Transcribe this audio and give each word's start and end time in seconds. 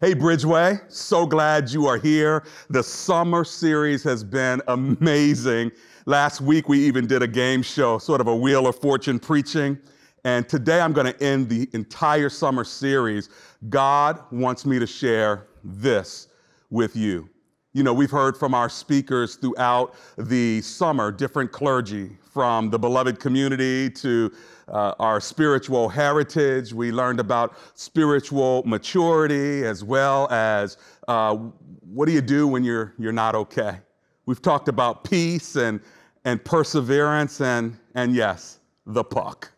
Hey, 0.00 0.14
Bridgeway, 0.14 0.80
so 0.86 1.26
glad 1.26 1.72
you 1.72 1.88
are 1.88 1.98
here. 1.98 2.44
The 2.70 2.84
summer 2.84 3.42
series 3.42 4.04
has 4.04 4.22
been 4.22 4.62
amazing. 4.68 5.72
Last 6.06 6.40
week, 6.40 6.68
we 6.68 6.78
even 6.86 7.08
did 7.08 7.20
a 7.20 7.26
game 7.26 7.62
show, 7.62 7.98
sort 7.98 8.20
of 8.20 8.28
a 8.28 8.36
Wheel 8.36 8.68
of 8.68 8.76
Fortune 8.78 9.18
preaching. 9.18 9.76
And 10.22 10.48
today, 10.48 10.80
I'm 10.80 10.92
going 10.92 11.12
to 11.12 11.20
end 11.20 11.48
the 11.48 11.68
entire 11.72 12.28
summer 12.28 12.62
series. 12.62 13.28
God 13.70 14.22
wants 14.30 14.64
me 14.64 14.78
to 14.78 14.86
share 14.86 15.48
this 15.64 16.28
with 16.70 16.94
you. 16.94 17.28
You 17.74 17.82
know, 17.82 17.92
we've 17.92 18.10
heard 18.10 18.36
from 18.36 18.54
our 18.54 18.70
speakers 18.70 19.36
throughout 19.36 19.94
the 20.16 20.62
summer, 20.62 21.12
different 21.12 21.52
clergy, 21.52 22.16
from 22.32 22.70
the 22.70 22.78
beloved 22.78 23.20
community 23.20 23.90
to 23.90 24.32
uh, 24.68 24.94
our 24.98 25.20
spiritual 25.20 25.88
heritage. 25.88 26.72
We 26.72 26.92
learned 26.92 27.20
about 27.20 27.56
spiritual 27.74 28.62
maturity 28.64 29.66
as 29.66 29.84
well 29.84 30.30
as 30.30 30.78
uh, 31.08 31.36
what 31.82 32.06
do 32.06 32.12
you 32.12 32.22
do 32.22 32.46
when 32.46 32.64
you're, 32.64 32.94
you're 32.98 33.12
not 33.12 33.34
okay. 33.34 33.78
We've 34.24 34.40
talked 34.40 34.68
about 34.68 35.04
peace 35.04 35.56
and, 35.56 35.80
and 36.24 36.42
perseverance 36.42 37.42
and, 37.42 37.76
and 37.94 38.14
yes, 38.14 38.60
the 38.86 39.04
puck. 39.04 39.50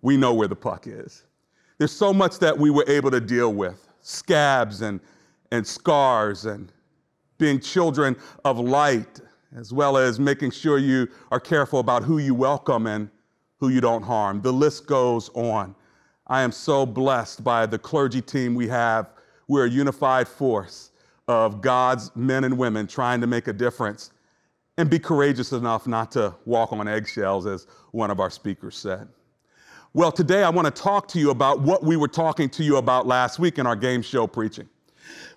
We 0.00 0.16
know 0.16 0.32
where 0.32 0.48
the 0.48 0.56
puck 0.56 0.86
is. 0.86 1.24
There's 1.76 1.92
so 1.92 2.14
much 2.14 2.38
that 2.38 2.56
we 2.56 2.70
were 2.70 2.84
able 2.88 3.10
to 3.10 3.20
deal 3.20 3.52
with 3.52 3.86
scabs 4.00 4.80
and, 4.80 5.00
and 5.50 5.66
scars 5.66 6.46
and 6.46 6.72
being 7.38 7.60
children 7.60 8.16
of 8.44 8.58
light, 8.58 9.20
as 9.56 9.72
well 9.72 9.96
as 9.96 10.18
making 10.18 10.50
sure 10.50 10.78
you 10.78 11.08
are 11.30 11.40
careful 11.40 11.80
about 11.80 12.02
who 12.02 12.18
you 12.18 12.34
welcome 12.34 12.86
and 12.86 13.10
who 13.58 13.68
you 13.68 13.80
don't 13.80 14.02
harm. 14.02 14.40
The 14.42 14.52
list 14.52 14.86
goes 14.86 15.30
on. 15.30 15.74
I 16.26 16.42
am 16.42 16.52
so 16.52 16.84
blessed 16.84 17.44
by 17.44 17.66
the 17.66 17.78
clergy 17.78 18.20
team 18.20 18.54
we 18.54 18.68
have. 18.68 19.10
We're 19.48 19.66
a 19.66 19.70
unified 19.70 20.26
force 20.26 20.90
of 21.28 21.60
God's 21.60 22.14
men 22.16 22.44
and 22.44 22.58
women 22.58 22.86
trying 22.86 23.20
to 23.20 23.26
make 23.26 23.48
a 23.48 23.52
difference 23.52 24.10
and 24.78 24.90
be 24.90 24.98
courageous 24.98 25.52
enough 25.52 25.86
not 25.86 26.12
to 26.12 26.34
walk 26.44 26.72
on 26.72 26.86
eggshells, 26.86 27.46
as 27.46 27.66
one 27.92 28.10
of 28.10 28.20
our 28.20 28.30
speakers 28.30 28.76
said. 28.76 29.08
Well, 29.94 30.12
today 30.12 30.42
I 30.42 30.50
want 30.50 30.66
to 30.66 30.82
talk 30.82 31.08
to 31.08 31.18
you 31.18 31.30
about 31.30 31.62
what 31.62 31.82
we 31.82 31.96
were 31.96 32.08
talking 32.08 32.50
to 32.50 32.62
you 32.62 32.76
about 32.76 33.06
last 33.06 33.38
week 33.38 33.58
in 33.58 33.66
our 33.66 33.76
game 33.76 34.02
show 34.02 34.26
preaching. 34.26 34.68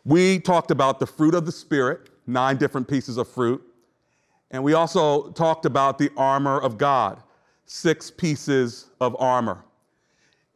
We 0.09 0.39
talked 0.39 0.71
about 0.71 0.99
the 0.99 1.05
fruit 1.05 1.35
of 1.35 1.45
the 1.45 1.51
Spirit, 1.51 2.09
nine 2.25 2.57
different 2.57 2.87
pieces 2.87 3.17
of 3.17 3.27
fruit, 3.27 3.61
and 4.49 4.63
we 4.63 4.73
also 4.73 5.29
talked 5.33 5.67
about 5.67 5.99
the 5.99 6.09
armor 6.17 6.59
of 6.59 6.79
God 6.79 7.21
six 7.67 8.09
pieces 8.09 8.87
of 8.99 9.15
armor. 9.19 9.63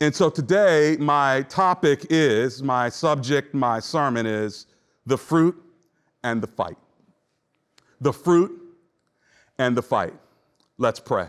And 0.02 0.16
so 0.16 0.31
today, 0.31 0.98
my 1.00 1.44
topic 1.44 2.08
is, 2.09 2.64
my 2.64 2.90
subject, 2.90 3.54
my 3.54 3.80
sermon 3.80 4.26
is 4.26 4.66
the 5.06 5.20
fruit 5.20 5.56
and 6.24 6.42
the 6.42 6.48
fight. 6.48 6.78
The 8.02 8.12
fruit 8.12 8.59
and 9.59 9.78
the 9.78 9.84
fight. 9.84 10.16
Let's 10.80 11.00
pray. 11.00 11.28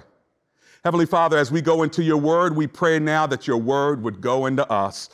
Heavenly 0.82 1.04
Father, 1.04 1.36
as 1.36 1.52
we 1.52 1.60
go 1.60 1.82
into 1.82 2.02
your 2.02 2.16
word, 2.16 2.56
we 2.56 2.68
pray 2.68 2.98
now 2.98 3.26
that 3.26 3.46
your 3.46 3.58
word 3.58 4.02
would 4.02 4.22
go 4.22 4.46
into 4.46 4.66
us. 4.72 5.10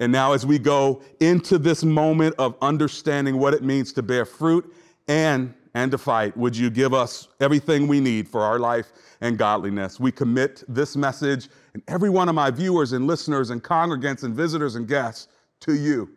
And 0.00 0.10
now, 0.10 0.32
as 0.32 0.46
we 0.46 0.58
go 0.58 1.02
into 1.20 1.58
this 1.58 1.84
moment 1.84 2.34
of 2.38 2.56
understanding 2.62 3.38
what 3.38 3.52
it 3.52 3.62
means 3.62 3.92
to 3.92 4.02
bear 4.02 4.24
fruit 4.24 4.74
and 5.06 5.54
and 5.74 5.92
to 5.92 5.98
fight, 5.98 6.36
would 6.36 6.56
you 6.56 6.68
give 6.68 6.92
us 6.92 7.28
everything 7.38 7.86
we 7.86 8.00
need 8.00 8.26
for 8.26 8.40
our 8.40 8.58
life 8.58 8.90
and 9.20 9.38
godliness? 9.38 10.00
We 10.00 10.10
commit 10.10 10.64
this 10.66 10.96
message 10.96 11.48
and 11.74 11.82
every 11.86 12.10
one 12.10 12.28
of 12.28 12.34
my 12.34 12.50
viewers 12.50 12.92
and 12.92 13.06
listeners 13.06 13.50
and 13.50 13.62
congregants 13.62 14.24
and 14.24 14.34
visitors 14.34 14.74
and 14.74 14.88
guests 14.88 15.28
to 15.60 15.74
you 15.74 16.10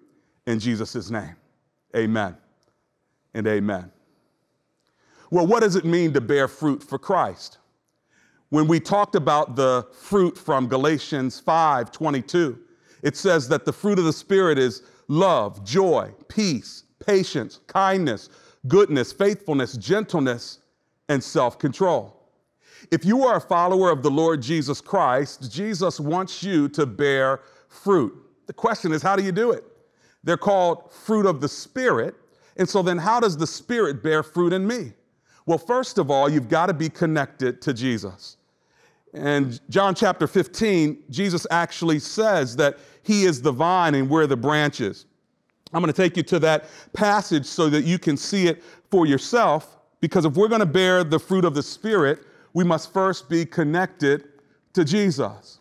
in 0.48 0.60
Jesus' 0.60 1.12
name. 1.12 1.36
Amen 1.96 2.36
and 3.36 3.46
amen. 3.46 3.92
Well, 5.30 5.46
what 5.46 5.60
does 5.62 5.76
it 5.76 5.86
mean 5.86 6.14
to 6.14 6.22
bear 6.22 6.48
fruit 6.48 6.82
for 6.82 6.98
Christ? 6.98 7.58
When 8.50 8.68
we 8.68 8.80
talked 8.80 9.16
about 9.16 9.56
the 9.56 9.88
fruit 9.94 10.38
from 10.38 10.68
Galatians 10.68 11.40
5 11.40 11.92
22, 11.92 12.60
it 13.04 13.16
says 13.16 13.48
that 13.50 13.66
the 13.66 13.74
fruit 13.74 14.00
of 14.00 14.06
the 14.06 14.14
Spirit 14.14 14.58
is 14.58 14.82
love, 15.08 15.64
joy, 15.64 16.12
peace, 16.28 16.84
patience, 17.00 17.60
kindness 17.68 18.30
goodness, 18.68 19.12
faithfulness, 19.12 19.74
gentleness, 19.78 20.60
and 21.10 21.24
self 21.24 21.60
control. 21.60 22.20
If 22.92 23.06
you 23.06 23.24
are 23.24 23.38
a 23.38 23.42
follower 23.42 23.92
of 23.92 24.04
the 24.04 24.12
Lord 24.12 24.42
Jesus 24.42 24.82
Christ, 24.82 25.52
Jesus 25.52 26.00
wants 26.00 26.44
you 26.44 26.68
to 26.70 26.86
bear 26.86 27.42
fruit. 27.70 28.14
The 28.46 28.54
question 28.54 28.92
is, 28.92 29.02
how 29.02 29.16
do 29.16 29.24
you 29.24 29.32
do 29.32 29.52
it? 29.52 29.64
They're 30.24 30.38
called 30.38 30.94
fruit 30.94 31.26
of 31.26 31.42
the 31.42 31.48
Spirit. 31.48 32.16
And 32.58 32.68
so 32.68 32.82
then, 32.82 32.98
how 32.98 33.20
does 33.20 33.38
the 33.38 33.48
Spirit 33.48 34.04
bear 34.04 34.22
fruit 34.22 34.54
in 34.54 34.66
me? 34.68 34.94
Well, 35.46 35.58
first 35.58 35.98
of 35.98 36.12
all, 36.12 36.30
you've 36.30 36.50
got 36.50 36.68
to 36.68 36.74
be 36.74 36.90
connected 36.90 37.62
to 37.64 37.74
Jesus. 37.74 38.38
And 39.14 39.60
John 39.70 39.94
chapter 39.96 40.28
15, 40.28 41.04
Jesus 41.10 41.46
actually 41.52 42.00
says 42.00 42.56
that 42.56 42.78
He 43.04 43.26
is 43.26 43.42
the 43.42 43.52
vine 43.52 43.96
and 43.96 44.10
we're 44.10 44.28
the 44.28 44.38
branches. 44.38 45.06
I'm 45.74 45.82
going 45.82 45.94
to 45.94 46.02
take 46.02 46.18
you 46.18 46.24
to 46.24 46.40
that 46.40 46.66
passage 46.94 47.46
so 47.46 47.70
that 47.70 47.84
you 47.84 47.98
can 47.98 48.16
see 48.18 48.48
it 48.48 48.64
for 48.90 49.06
yourself. 49.06 49.78
Because 50.02 50.26
if 50.26 50.34
we're 50.34 50.48
going 50.48 50.60
to 50.60 50.66
bear 50.66 51.04
the 51.04 51.20
fruit 51.20 51.46
of 51.46 51.56
the 51.56 51.64
Spirit, 51.64 52.20
we 52.54 52.64
must 52.64 52.94
first 52.94 53.30
be 53.30 53.46
connected 53.46 54.26
to 54.74 54.84
Jesus. 54.84 55.60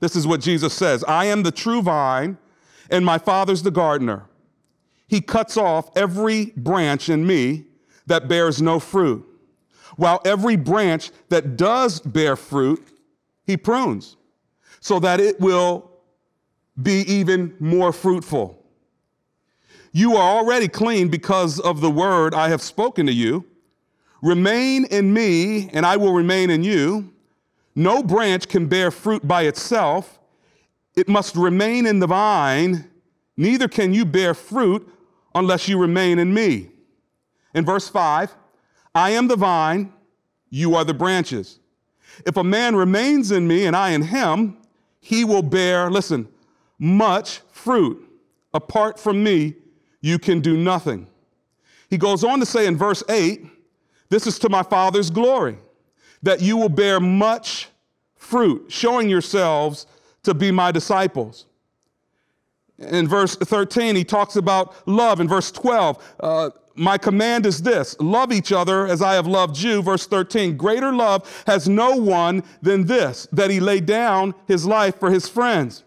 This 0.00 0.16
is 0.16 0.26
what 0.26 0.40
Jesus 0.40 0.74
says 0.74 1.04
I 1.04 1.26
am 1.26 1.42
the 1.42 1.52
true 1.52 1.82
vine, 1.82 2.36
and 2.90 3.04
my 3.04 3.18
Father's 3.18 3.62
the 3.62 3.70
gardener. 3.70 4.26
He 5.06 5.20
cuts 5.20 5.56
off 5.56 5.90
every 5.96 6.46
branch 6.56 7.08
in 7.08 7.26
me 7.26 7.66
that 8.06 8.28
bears 8.28 8.60
no 8.60 8.80
fruit, 8.80 9.26
while 9.96 10.20
every 10.24 10.56
branch 10.56 11.10
that 11.28 11.56
does 11.56 12.00
bear 12.00 12.36
fruit, 12.36 12.86
he 13.44 13.56
prunes, 13.56 14.16
so 14.80 14.98
that 15.00 15.20
it 15.20 15.40
will 15.40 15.90
be 16.80 17.00
even 17.12 17.54
more 17.60 17.92
fruitful. 17.92 18.58
You 19.92 20.16
are 20.16 20.36
already 20.38 20.68
clean 20.68 21.08
because 21.08 21.60
of 21.60 21.80
the 21.80 21.90
word 21.90 22.34
I 22.34 22.48
have 22.48 22.62
spoken 22.62 23.06
to 23.06 23.12
you. 23.12 23.44
Remain 24.22 24.86
in 24.86 25.12
me, 25.12 25.68
and 25.70 25.84
I 25.84 25.96
will 25.96 26.12
remain 26.12 26.48
in 26.48 26.64
you. 26.64 27.12
No 27.74 28.02
branch 28.02 28.48
can 28.48 28.66
bear 28.66 28.90
fruit 28.90 29.26
by 29.26 29.42
itself, 29.42 30.18
it 30.94 31.08
must 31.08 31.36
remain 31.36 31.86
in 31.86 31.98
the 31.98 32.06
vine. 32.06 32.88
Neither 33.36 33.66
can 33.66 33.94
you 33.94 34.04
bear 34.04 34.34
fruit 34.34 34.86
unless 35.34 35.68
you 35.68 35.78
remain 35.78 36.18
in 36.18 36.32
me. 36.34 36.70
In 37.54 37.64
verse 37.64 37.88
5, 37.88 38.34
I 38.94 39.10
am 39.10 39.28
the 39.28 39.36
vine, 39.36 39.92
you 40.50 40.74
are 40.74 40.84
the 40.84 40.94
branches. 40.94 41.58
If 42.26 42.36
a 42.36 42.44
man 42.44 42.76
remains 42.76 43.30
in 43.30 43.48
me 43.48 43.64
and 43.64 43.74
I 43.74 43.90
in 43.90 44.02
him, 44.02 44.58
he 45.00 45.24
will 45.24 45.42
bear, 45.42 45.90
listen, 45.90 46.28
much 46.78 47.40
fruit. 47.50 48.08
Apart 48.54 48.98
from 48.98 49.24
me, 49.24 49.54
you 50.00 50.18
can 50.18 50.40
do 50.40 50.56
nothing. 50.56 51.06
He 51.88 51.96
goes 51.96 52.22
on 52.22 52.38
to 52.40 52.46
say 52.46 52.66
in 52.66 52.76
verse 52.76 53.02
8, 53.08 53.46
This 54.10 54.26
is 54.26 54.38
to 54.40 54.48
my 54.48 54.62
Father's 54.62 55.10
glory, 55.10 55.58
that 56.22 56.40
you 56.40 56.56
will 56.56 56.68
bear 56.68 57.00
much 57.00 57.68
fruit, 58.16 58.70
showing 58.70 59.08
yourselves 59.08 59.86
to 60.22 60.34
be 60.34 60.50
my 60.50 60.70
disciples. 60.70 61.46
In 62.78 63.06
verse 63.06 63.36
13, 63.36 63.94
he 63.96 64.04
talks 64.04 64.36
about 64.36 64.88
love. 64.88 65.20
In 65.20 65.28
verse 65.28 65.50
12, 65.50 66.14
uh, 66.20 66.50
my 66.74 66.98
command 66.98 67.46
is 67.46 67.62
this 67.62 67.96
love 68.00 68.32
each 68.32 68.52
other 68.52 68.86
as 68.86 69.02
I 69.02 69.14
have 69.14 69.26
loved 69.26 69.58
you. 69.58 69.82
Verse 69.82 70.06
13, 70.06 70.56
greater 70.56 70.92
love 70.92 71.44
has 71.46 71.68
no 71.68 71.96
one 71.96 72.42
than 72.60 72.86
this, 72.86 73.28
that 73.32 73.50
he 73.50 73.60
laid 73.60 73.86
down 73.86 74.34
his 74.46 74.64
life 74.64 74.98
for 74.98 75.10
his 75.10 75.28
friends. 75.28 75.84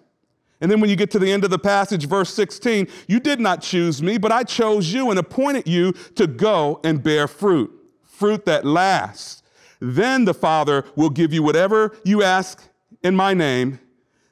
And 0.62 0.72
then 0.72 0.80
when 0.80 0.90
you 0.90 0.96
get 0.96 1.12
to 1.12 1.20
the 1.20 1.32
end 1.32 1.44
of 1.44 1.50
the 1.50 1.60
passage, 1.60 2.08
verse 2.08 2.34
16, 2.34 2.88
you 3.08 3.20
did 3.20 3.40
not 3.40 3.62
choose 3.62 4.02
me, 4.02 4.18
but 4.18 4.32
I 4.32 4.44
chose 4.44 4.92
you 4.92 5.10
and 5.10 5.20
appointed 5.20 5.68
you 5.68 5.92
to 6.16 6.28
go 6.28 6.80
and 6.84 7.04
bear 7.04 7.28
fruit, 7.28 7.72
fruit 8.04 8.46
that 8.46 8.66
lasts. 8.66 9.44
Then 9.80 10.26
the 10.26 10.34
Father 10.34 10.86
will 10.96 11.10
give 11.10 11.34
you 11.34 11.44
whatever 11.44 11.96
you 12.06 12.24
ask 12.24 12.64
in 13.04 13.16
my 13.16 13.34
name. 13.34 13.80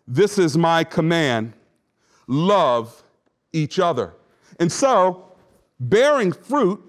This 0.07 0.37
is 0.37 0.57
my 0.57 0.83
command 0.83 1.53
love 2.27 3.03
each 3.51 3.79
other. 3.79 4.13
And 4.59 4.71
so, 4.71 5.32
bearing 5.89 6.31
fruit 6.31 6.81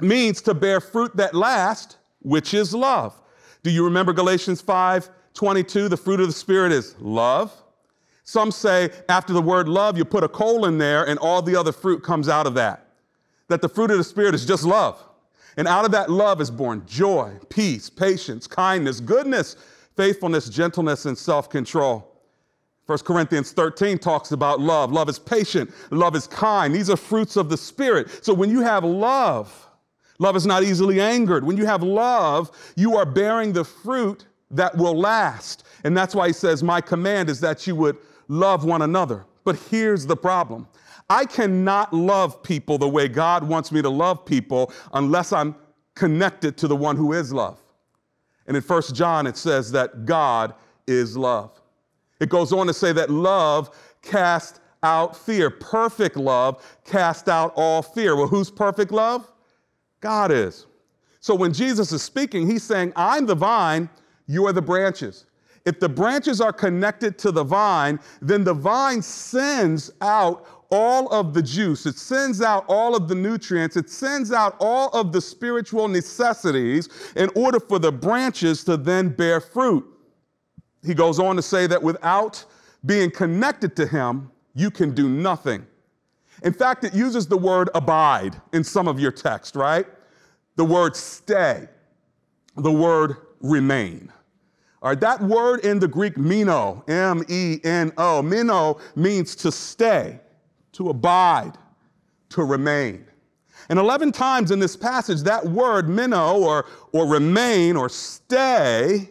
means 0.00 0.40
to 0.42 0.54
bear 0.54 0.80
fruit 0.80 1.16
that 1.16 1.34
lasts, 1.34 1.96
which 2.20 2.54
is 2.54 2.74
love. 2.74 3.20
Do 3.62 3.70
you 3.70 3.84
remember 3.84 4.12
Galatians 4.12 4.60
5 4.60 5.10
22? 5.34 5.88
The 5.88 5.96
fruit 5.96 6.20
of 6.20 6.26
the 6.26 6.32
Spirit 6.32 6.72
is 6.72 6.94
love 6.98 7.52
some 8.28 8.50
say 8.50 8.90
after 9.08 9.32
the 9.32 9.40
word 9.40 9.70
love, 9.70 9.96
you 9.96 10.04
put 10.04 10.22
a 10.22 10.28
colon 10.28 10.76
there 10.76 11.08
and 11.08 11.18
all 11.18 11.40
the 11.40 11.56
other 11.56 11.72
fruit 11.72 12.02
comes 12.02 12.28
out 12.28 12.46
of 12.46 12.52
that. 12.56 12.86
That 13.48 13.62
the 13.62 13.70
fruit 13.70 13.90
of 13.90 13.96
the 13.96 14.04
Spirit 14.04 14.34
is 14.34 14.44
just 14.44 14.64
love. 14.64 15.02
And 15.56 15.66
out 15.66 15.86
of 15.86 15.92
that 15.92 16.10
love 16.10 16.42
is 16.42 16.50
born 16.50 16.82
joy, 16.86 17.38
peace, 17.48 17.88
patience, 17.88 18.46
kindness, 18.46 19.00
goodness, 19.00 19.56
faithfulness, 19.96 20.50
gentleness, 20.50 21.06
and 21.06 21.16
self 21.16 21.48
control. 21.48 22.07
1 22.88 23.00
Corinthians 23.00 23.52
13 23.52 23.98
talks 23.98 24.32
about 24.32 24.60
love. 24.60 24.90
Love 24.90 25.10
is 25.10 25.18
patient, 25.18 25.70
love 25.90 26.16
is 26.16 26.26
kind. 26.26 26.74
These 26.74 26.88
are 26.88 26.96
fruits 26.96 27.36
of 27.36 27.50
the 27.50 27.56
Spirit. 27.58 28.24
So 28.24 28.32
when 28.32 28.48
you 28.48 28.62
have 28.62 28.82
love, 28.82 29.68
love 30.18 30.36
is 30.36 30.46
not 30.46 30.62
easily 30.62 30.98
angered. 30.98 31.44
When 31.44 31.58
you 31.58 31.66
have 31.66 31.82
love, 31.82 32.50
you 32.76 32.96
are 32.96 33.04
bearing 33.04 33.52
the 33.52 33.62
fruit 33.62 34.24
that 34.50 34.74
will 34.74 34.98
last. 34.98 35.64
And 35.84 35.94
that's 35.94 36.14
why 36.14 36.28
he 36.28 36.32
says, 36.32 36.62
My 36.62 36.80
command 36.80 37.28
is 37.28 37.40
that 37.40 37.66
you 37.66 37.76
would 37.76 37.98
love 38.28 38.64
one 38.64 38.80
another. 38.80 39.26
But 39.44 39.56
here's 39.70 40.06
the 40.06 40.16
problem 40.16 40.66
I 41.10 41.26
cannot 41.26 41.92
love 41.92 42.42
people 42.42 42.78
the 42.78 42.88
way 42.88 43.06
God 43.06 43.46
wants 43.46 43.70
me 43.70 43.82
to 43.82 43.90
love 43.90 44.24
people 44.24 44.72
unless 44.94 45.30
I'm 45.34 45.54
connected 45.94 46.56
to 46.56 46.66
the 46.66 46.76
one 46.76 46.96
who 46.96 47.12
is 47.12 47.34
love. 47.34 47.60
And 48.46 48.56
in 48.56 48.62
1 48.62 48.82
John, 48.94 49.26
it 49.26 49.36
says 49.36 49.70
that 49.72 50.06
God 50.06 50.54
is 50.86 51.18
love. 51.18 51.57
It 52.20 52.28
goes 52.28 52.52
on 52.52 52.66
to 52.66 52.74
say 52.74 52.92
that 52.92 53.10
love 53.10 53.76
casts 54.02 54.60
out 54.82 55.16
fear. 55.16 55.50
Perfect 55.50 56.16
love 56.16 56.64
casts 56.84 57.28
out 57.28 57.52
all 57.56 57.82
fear. 57.82 58.16
Well, 58.16 58.28
who's 58.28 58.50
perfect 58.50 58.92
love? 58.92 59.30
God 60.00 60.30
is. 60.30 60.66
So 61.20 61.34
when 61.34 61.52
Jesus 61.52 61.92
is 61.92 62.02
speaking, 62.02 62.48
he's 62.48 62.62
saying, 62.62 62.92
I'm 62.96 63.26
the 63.26 63.34
vine, 63.34 63.90
you 64.26 64.46
are 64.46 64.52
the 64.52 64.62
branches. 64.62 65.26
If 65.64 65.80
the 65.80 65.88
branches 65.88 66.40
are 66.40 66.52
connected 66.52 67.18
to 67.18 67.32
the 67.32 67.44
vine, 67.44 67.98
then 68.22 68.44
the 68.44 68.54
vine 68.54 69.02
sends 69.02 69.90
out 70.00 70.46
all 70.70 71.08
of 71.08 71.32
the 71.32 71.42
juice, 71.42 71.86
it 71.86 71.96
sends 71.96 72.42
out 72.42 72.64
all 72.68 72.94
of 72.94 73.08
the 73.08 73.14
nutrients, 73.14 73.76
it 73.76 73.88
sends 73.88 74.32
out 74.32 74.54
all 74.60 74.90
of 74.90 75.12
the 75.12 75.20
spiritual 75.20 75.88
necessities 75.88 76.88
in 77.16 77.30
order 77.34 77.58
for 77.58 77.78
the 77.78 77.90
branches 77.90 78.64
to 78.64 78.76
then 78.76 79.08
bear 79.08 79.40
fruit. 79.40 79.84
He 80.84 80.94
goes 80.94 81.18
on 81.18 81.36
to 81.36 81.42
say 81.42 81.66
that 81.66 81.82
without 81.82 82.44
being 82.86 83.10
connected 83.10 83.74
to 83.76 83.86
Him, 83.86 84.30
you 84.54 84.70
can 84.70 84.94
do 84.94 85.08
nothing. 85.08 85.66
In 86.42 86.52
fact, 86.52 86.84
it 86.84 86.94
uses 86.94 87.26
the 87.26 87.36
word 87.36 87.68
abide 87.74 88.40
in 88.52 88.62
some 88.62 88.86
of 88.86 89.00
your 89.00 89.10
text, 89.10 89.56
right? 89.56 89.86
The 90.56 90.64
word 90.64 90.96
stay, 90.96 91.68
the 92.56 92.72
word 92.72 93.16
remain. 93.40 94.12
All 94.80 94.90
right, 94.90 95.00
that 95.00 95.20
word 95.20 95.64
in 95.64 95.80
the 95.80 95.88
Greek, 95.88 96.16
meno, 96.16 96.84
M 96.86 97.24
E 97.28 97.60
N 97.64 97.92
O, 97.98 98.22
meno 98.22 98.78
means 98.94 99.34
to 99.36 99.50
stay, 99.50 100.20
to 100.72 100.90
abide, 100.90 101.58
to 102.30 102.44
remain. 102.44 103.04
And 103.68 103.78
11 103.78 104.12
times 104.12 104.52
in 104.52 104.60
this 104.60 104.76
passage, 104.76 105.22
that 105.22 105.44
word, 105.44 105.88
meno, 105.88 106.38
or, 106.38 106.66
or 106.92 107.06
remain, 107.06 107.76
or 107.76 107.88
stay, 107.88 109.10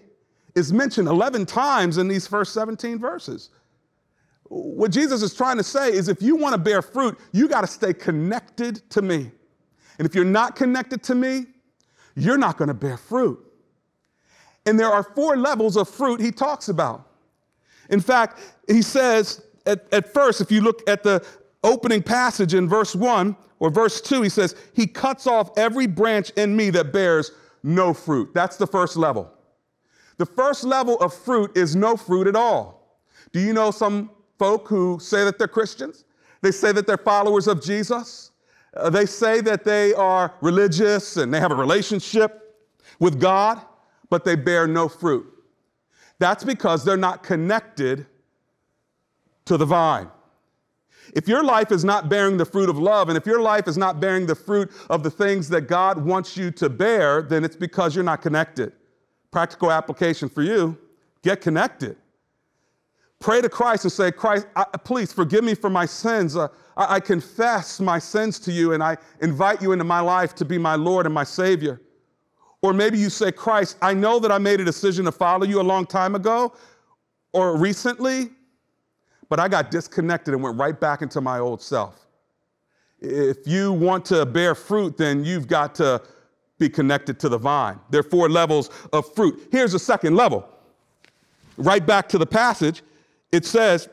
is 0.58 0.74
mentioned 0.74 1.08
11 1.08 1.46
times 1.46 2.00
in 2.00 2.08
these 2.08 2.26
first 2.26 2.52
17 2.54 2.98
verses. 2.98 3.50
What 4.46 4.92
Jesus 4.92 5.22
is 5.22 5.36
trying 5.36 5.58
to 5.58 5.64
say 5.64 5.92
is 5.92 6.08
if 6.08 6.22
you 6.22 6.36
want 6.36 6.54
to 6.54 6.58
bear 6.58 6.82
fruit, 6.82 7.18
you 7.32 7.48
got 7.48 7.62
to 7.62 7.68
stay 7.68 7.94
connected 7.94 8.90
to 8.90 9.04
me. 9.04 9.32
And 10.00 10.08
if 10.08 10.16
you're 10.16 10.26
not 10.26 10.56
connected 10.56 11.04
to 11.04 11.16
me, 11.16 11.46
you're 12.16 12.38
not 12.38 12.58
going 12.58 12.70
to 12.70 12.74
bear 12.74 12.98
fruit. 12.98 13.40
And 14.66 14.80
there 14.80 14.90
are 14.90 15.04
four 15.04 15.38
levels 15.38 15.78
of 15.78 15.88
fruit 15.88 16.20
he 16.20 16.32
talks 16.32 16.70
about. 16.70 17.08
In 17.90 18.02
fact, 18.02 18.40
he 18.68 18.82
says 18.82 19.44
at, 19.68 19.86
at 19.94 20.12
first, 20.12 20.42
if 20.42 20.52
you 20.52 20.62
look 20.62 20.88
at 20.90 21.04
the 21.04 21.24
opening 21.64 22.02
passage 22.02 22.56
in 22.56 22.68
verse 22.68 22.96
1 22.96 23.36
or 23.60 23.70
verse 23.70 24.02
2, 24.02 24.24
he 24.24 24.30
says, 24.30 24.56
He 24.74 24.88
cuts 24.88 25.28
off 25.28 25.52
every 25.58 25.86
branch 25.86 26.32
in 26.32 26.56
me 26.56 26.72
that 26.72 26.92
bears 26.92 27.32
no 27.64 27.94
fruit. 27.94 28.34
That's 28.34 28.58
the 28.58 28.68
first 28.68 28.98
level. 28.98 29.37
The 30.18 30.26
first 30.26 30.64
level 30.64 30.98
of 31.00 31.14
fruit 31.14 31.56
is 31.56 31.76
no 31.76 31.96
fruit 31.96 32.28
at 32.28 32.36
all. 32.36 33.00
Do 33.32 33.40
you 33.40 33.54
know 33.54 33.72
some 33.72 34.10
folk 34.40 34.68
who 34.68 35.00
say 35.00 35.24
that 35.24 35.38
they're 35.38 35.48
Christians? 35.48 36.06
They 36.42 36.52
say 36.52 36.72
that 36.72 36.88
they're 36.88 36.98
followers 36.98 37.48
of 37.48 37.62
Jesus. 37.62 38.32
Uh, 38.76 38.90
they 38.90 39.06
say 39.06 39.42
that 39.42 39.64
they 39.64 39.94
are 39.94 40.34
religious 40.42 41.18
and 41.18 41.34
they 41.34 41.40
have 41.40 41.52
a 41.52 41.56
relationship 41.56 42.56
with 43.00 43.20
God, 43.20 43.62
but 44.10 44.24
they 44.24 44.36
bear 44.36 44.68
no 44.68 44.88
fruit. 44.88 45.26
That's 46.20 46.44
because 46.44 46.84
they're 46.84 46.98
not 46.98 47.24
connected 47.24 48.08
to 49.46 49.58
the 49.58 49.66
vine. 49.66 50.10
If 51.14 51.28
your 51.28 51.44
life 51.44 51.72
is 51.72 51.86
not 51.86 52.10
bearing 52.10 52.38
the 52.38 52.46
fruit 52.46 52.70
of 52.70 52.78
love, 52.78 53.10
and 53.10 53.18
if 53.18 53.26
your 53.26 53.40
life 53.40 53.68
is 53.68 53.78
not 53.78 54.00
bearing 54.00 54.26
the 54.26 54.36
fruit 54.36 54.72
of 54.90 55.04
the 55.04 55.12
things 55.12 55.48
that 55.50 55.62
God 55.62 56.04
wants 56.04 56.36
you 56.36 56.52
to 56.52 56.70
bear, 56.70 57.22
then 57.22 57.46
it's 57.46 57.56
because 57.56 57.96
you're 57.96 58.04
not 58.04 58.22
connected. 58.22 58.74
Practical 59.32 59.72
application 59.72 60.30
for 60.30 60.42
you 60.42 60.78
get 61.24 61.42
connected. 61.42 61.98
Pray 63.20 63.42
to 63.42 63.50
Christ 63.50 63.84
and 63.84 63.92
say, 63.92 64.12
Christ, 64.12 64.48
I, 64.56 64.64
please 64.64 65.12
forgive 65.12 65.44
me 65.44 65.56
for 65.56 65.70
my 65.70 65.86
sins. 65.86 66.36
Uh, 66.36 66.48
I, 66.76 66.96
I 66.96 67.00
confess 67.00 67.80
my 67.80 68.00
sins 68.00 68.40
to 68.42 68.52
you 68.52 68.74
and 68.74 68.84
I 68.84 68.98
invite 69.22 69.62
you 69.62 69.72
into 69.72 69.84
my 69.84 70.00
life 70.00 70.36
to 70.36 70.46
be 70.46 70.58
my 70.58 70.76
Lord 70.76 71.06
and 71.06 71.14
my 71.14 71.24
Savior. 71.24 71.82
Or 72.62 72.74
maybe 72.74 72.98
you 72.98 73.10
say, 73.10 73.32
Christ, 73.32 73.78
I 73.82 73.94
know 73.94 74.20
that 74.20 74.32
I 74.32 74.38
made 74.38 74.60
a 74.62 74.66
decision 74.66 75.06
to 75.06 75.12
follow 75.12 75.46
you 75.46 75.60
a 75.60 75.64
long 75.64 75.86
time 75.86 76.16
ago 76.16 76.54
or 77.34 77.58
recently, 77.58 78.30
but 79.30 79.40
I 79.40 79.48
got 79.48 79.72
disconnected 79.72 80.34
and 80.34 80.42
went 80.42 80.58
right 80.58 80.80
back 80.80 81.02
into 81.02 81.20
my 81.22 81.40
old 81.40 81.62
self. 81.62 82.08
If 83.00 83.46
you 83.46 83.74
want 83.74 84.06
to 84.06 84.26
bear 84.26 84.56
fruit, 84.56 84.98
then 84.98 85.24
you've 85.24 85.48
got 85.48 85.76
to 85.76 86.02
be 86.58 86.70
connected 86.70 87.20
to 87.20 87.30
the 87.30 87.38
vine. 87.38 87.80
There 87.90 88.00
are 88.00 88.04
four 88.04 88.30
levels 88.30 88.70
of 88.94 89.14
fruit. 89.14 89.48
Here's 89.52 89.72
the 89.72 89.80
second 89.80 90.16
level. 90.16 90.48
Right 91.58 91.86
back 91.86 92.10
to 92.10 92.18
the 92.18 92.26
passage, 92.26 92.84
it 93.32 93.46
says 93.46 93.90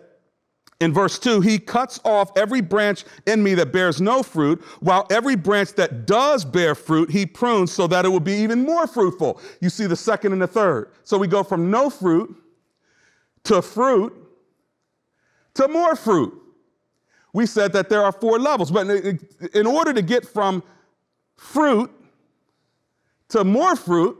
in 0.80 0.92
verse 0.92 1.18
2 1.18 1.40
He 1.40 1.58
cuts 1.58 2.00
off 2.04 2.30
every 2.36 2.60
branch 2.60 3.04
in 3.26 3.42
me 3.42 3.54
that 3.54 3.72
bears 3.72 4.00
no 4.00 4.22
fruit, 4.22 4.62
while 4.80 5.06
every 5.10 5.36
branch 5.36 5.72
that 5.74 6.06
does 6.06 6.44
bear 6.44 6.74
fruit, 6.74 7.10
He 7.10 7.26
prunes 7.26 7.72
so 7.72 7.86
that 7.86 8.04
it 8.04 8.08
will 8.08 8.20
be 8.20 8.34
even 8.34 8.64
more 8.64 8.86
fruitful. 8.86 9.40
You 9.60 9.70
see 9.70 9.86
the 9.86 9.96
second 9.96 10.32
and 10.32 10.42
the 10.42 10.46
third. 10.46 10.90
So 11.04 11.18
we 11.18 11.26
go 11.26 11.42
from 11.42 11.70
no 11.70 11.90
fruit 11.90 12.34
to 13.44 13.62
fruit 13.62 14.12
to 15.54 15.68
more 15.68 15.96
fruit. 15.96 16.40
We 17.32 17.46
said 17.46 17.72
that 17.72 17.88
there 17.88 18.02
are 18.02 18.12
four 18.12 18.38
levels, 18.38 18.70
but 18.70 18.88
in 19.54 19.66
order 19.66 19.92
to 19.92 20.02
get 20.02 20.26
from 20.26 20.62
fruit 21.36 21.90
to 23.34 23.44
more 23.44 23.74
fruit, 23.74 24.16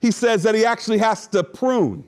he 0.00 0.10
says 0.10 0.42
that 0.42 0.54
he 0.54 0.64
actually 0.64 0.98
has 0.98 1.26
to 1.28 1.42
prune. 1.42 2.06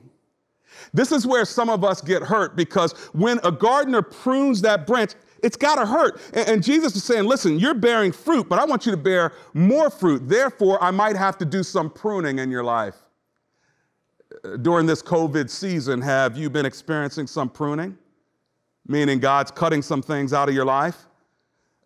This 0.92 1.10
is 1.10 1.26
where 1.26 1.44
some 1.44 1.70
of 1.70 1.84
us 1.84 2.00
get 2.02 2.22
hurt 2.22 2.54
because 2.54 2.92
when 3.12 3.40
a 3.44 3.50
gardener 3.50 4.02
prunes 4.02 4.60
that 4.62 4.86
branch, 4.86 5.12
it's 5.42 5.56
got 5.56 5.76
to 5.76 5.86
hurt. 5.86 6.20
And, 6.34 6.62
Jesus 6.62 6.94
is 6.96 7.04
saying, 7.04 7.24
listen, 7.24 7.58
you're 7.58 7.74
bearing 7.74 8.12
fruit, 8.12 8.48
but 8.48 8.58
I 8.58 8.64
want 8.64 8.84
you 8.84 8.92
to 8.92 8.98
bear 8.98 9.32
more 9.54 9.88
fruit. 9.88 10.28
Therefore, 10.28 10.82
I 10.82 10.90
might 10.90 11.16
have 11.16 11.38
to 11.38 11.44
do 11.44 11.62
some 11.62 11.88
pruning 11.90 12.38
in 12.38 12.50
your 12.50 12.64
life. 12.64 12.96
Uh, 14.44 14.56
during 14.58 14.84
this 14.84 15.02
COVID 15.02 15.48
season, 15.48 16.02
have 16.02 16.36
you 16.36 16.50
been 16.50 16.66
experiencing 16.66 17.26
some 17.26 17.48
pruning? 17.48 17.96
Meaning 18.86 19.18
God's 19.18 19.50
cutting 19.50 19.80
some 19.80 20.02
things 20.02 20.32
out 20.32 20.48
of 20.48 20.54
your 20.54 20.64
life? 20.66 21.06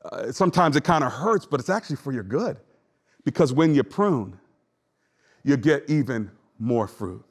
Uh, 0.05 0.33
sometimes 0.33 0.75
it 0.75 0.83
kind 0.83 1.05
of 1.05 1.12
hurts, 1.12 1.47
but 1.47 1.61
it's 1.61 1.71
actually 1.71 1.97
for 1.97 2.12
your 2.12 2.25
good. 2.25 2.57
Because 3.25 3.52
when 3.52 3.75
you 3.75 3.83
prune, 3.85 4.38
you 5.45 5.57
get 5.57 5.88
even 5.88 6.31
more 6.59 6.87
fruit. 6.87 7.25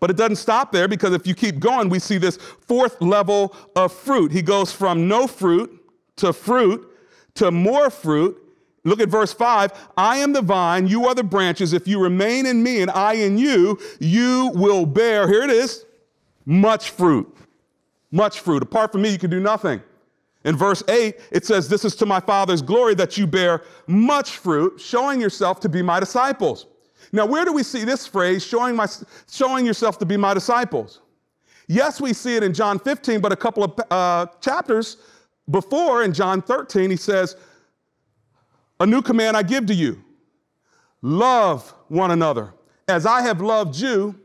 But 0.00 0.10
it 0.10 0.16
doesn't 0.16 0.36
stop 0.36 0.72
there 0.72 0.88
because 0.88 1.12
if 1.12 1.26
you 1.26 1.34
keep 1.34 1.60
going, 1.60 1.88
we 1.88 1.98
see 1.98 2.18
this 2.18 2.36
fourth 2.36 3.00
level 3.00 3.54
of 3.76 3.92
fruit. 3.92 4.32
He 4.32 4.42
goes 4.42 4.72
from 4.72 5.08
no 5.08 5.26
fruit 5.26 5.70
to 6.16 6.32
fruit 6.32 6.88
to 7.34 7.50
more 7.50 7.88
fruit. 7.90 8.36
Look 8.84 9.00
at 9.00 9.08
verse 9.08 9.32
5 9.32 9.72
I 9.96 10.18
am 10.18 10.32
the 10.32 10.42
vine, 10.42 10.86
you 10.86 11.06
are 11.06 11.14
the 11.14 11.24
branches. 11.24 11.72
If 11.72 11.86
you 11.88 12.00
remain 12.00 12.46
in 12.46 12.62
me 12.62 12.82
and 12.82 12.90
I 12.90 13.14
in 13.14 13.38
you, 13.38 13.78
you 14.00 14.50
will 14.54 14.86
bear, 14.86 15.28
here 15.28 15.42
it 15.42 15.50
is, 15.50 15.84
much 16.44 16.90
fruit. 16.90 17.34
Much 18.10 18.40
fruit. 18.40 18.62
Apart 18.62 18.92
from 18.92 19.02
me, 19.02 19.10
you 19.10 19.18
can 19.18 19.30
do 19.30 19.40
nothing. 19.40 19.82
In 20.44 20.56
verse 20.56 20.82
8, 20.88 21.16
it 21.30 21.44
says, 21.44 21.68
This 21.68 21.84
is 21.84 21.96
to 21.96 22.06
my 22.06 22.20
Father's 22.20 22.62
glory 22.62 22.94
that 22.94 23.18
you 23.18 23.26
bear 23.26 23.62
much 23.86 24.36
fruit, 24.38 24.80
showing 24.80 25.20
yourself 25.20 25.60
to 25.60 25.68
be 25.68 25.82
my 25.82 25.98
disciples. 26.00 26.66
Now, 27.12 27.26
where 27.26 27.44
do 27.44 27.52
we 27.52 27.62
see 27.62 27.84
this 27.84 28.06
phrase, 28.06 28.44
showing, 28.44 28.76
my, 28.76 28.86
showing 29.30 29.66
yourself 29.66 29.98
to 29.98 30.06
be 30.06 30.16
my 30.16 30.34
disciples? 30.34 31.00
Yes, 31.66 32.00
we 32.00 32.12
see 32.12 32.36
it 32.36 32.42
in 32.42 32.54
John 32.54 32.78
15, 32.78 33.20
but 33.20 33.32
a 33.32 33.36
couple 33.36 33.64
of 33.64 33.80
uh, 33.90 34.26
chapters 34.40 34.98
before 35.50 36.02
in 36.02 36.12
John 36.12 36.42
13, 36.42 36.90
he 36.90 36.96
says, 36.96 37.36
A 38.80 38.86
new 38.86 39.02
command 39.02 39.36
I 39.36 39.42
give 39.42 39.66
to 39.66 39.74
you 39.74 40.02
love 41.02 41.72
one 41.88 42.10
another. 42.10 42.54
As 42.88 43.06
I 43.06 43.22
have 43.22 43.40
loved 43.40 43.76
you, 43.76 44.18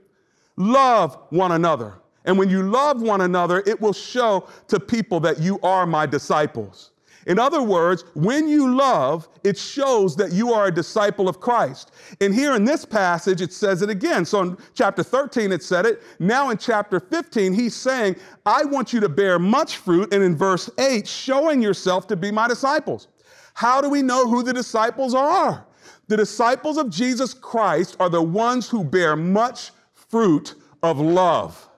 love 0.56 1.18
one 1.30 1.52
another. 1.52 1.96
And 2.26 2.38
when 2.38 2.50
you 2.50 2.64
love 2.64 3.02
one 3.02 3.22
another, 3.22 3.64
it 3.66 3.80
will 3.80 3.94
show 3.94 4.48
to 4.68 4.80
people 4.80 5.20
that 5.22 5.40
you 5.40 5.60
are 5.62 5.86
my 5.86 6.06
disciples. 6.06 6.92
In 7.26 7.40
other 7.40 7.64
words, 7.64 8.04
when 8.16 8.48
you 8.48 8.76
love, 8.76 9.30
it 9.44 9.58
shows 9.58 10.16
that 10.18 10.34
you 10.34 10.52
are 10.52 10.68
a 10.68 10.72
disciple 10.72 11.30
of 11.30 11.40
Christ. 11.40 11.92
And 12.20 12.34
here 12.34 12.54
in 12.56 12.66
this 12.66 12.84
passage, 12.84 13.42
it 13.42 13.54
says 13.54 13.82
it 13.82 13.90
again. 13.90 14.26
So 14.26 14.42
in 14.42 14.58
chapter 14.74 15.04
13, 15.04 15.52
it 15.52 15.64
said 15.64 15.86
it. 15.86 16.02
Now 16.20 16.50
in 16.50 16.58
chapter 16.58 17.00
15, 17.00 17.54
he's 17.54 17.76
saying, 17.76 18.18
I 18.46 18.66
want 18.66 18.92
you 18.92 19.00
to 19.00 19.10
bear 19.10 19.40
much 19.40 19.78
fruit. 19.78 20.14
And 20.14 20.22
in 20.22 20.36
verse 20.36 20.70
8, 20.78 21.08
showing 21.08 21.62
yourself 21.62 22.08
to 22.08 22.16
be 22.16 22.32
my 22.32 22.48
disciples. 22.48 23.08
How 23.54 23.80
do 23.80 23.90
we 23.90 24.02
know 24.02 24.28
who 24.28 24.44
the 24.44 24.54
disciples 24.54 25.14
are? 25.14 25.66
The 26.10 26.18
disciples 26.18 26.78
of 26.78 26.90
Jesus 26.90 27.34
Christ 27.34 27.96
are 28.00 28.10
the 28.10 28.22
ones 28.22 28.70
who 28.70 28.84
bear 28.84 29.16
much 29.16 29.72
fruit 29.94 30.56
of 30.82 31.00
love 31.00 31.70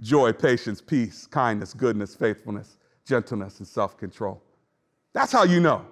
joy, 0.00 0.32
patience, 0.32 0.80
peace, 0.80 1.26
kindness, 1.26 1.74
goodness, 1.74 2.14
faithfulness, 2.14 2.78
gentleness, 3.06 3.58
and 3.58 3.68
self 3.68 3.96
control. 3.96 4.42
That's 5.12 5.32
how 5.32 5.44
you 5.44 5.60
know. 5.60 5.84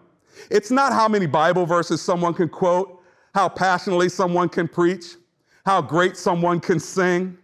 It's 0.50 0.70
not 0.70 0.92
how 0.92 1.08
many 1.08 1.26
Bible 1.26 1.66
verses 1.66 2.00
someone 2.00 2.34
can 2.34 2.48
quote, 2.48 3.02
how 3.34 3.48
passionately 3.48 4.08
someone 4.08 4.48
can 4.48 4.68
preach, 4.68 5.16
how 5.64 5.82
great 5.82 6.16
someone 6.16 6.60
can 6.60 6.78
sing, 6.78 7.36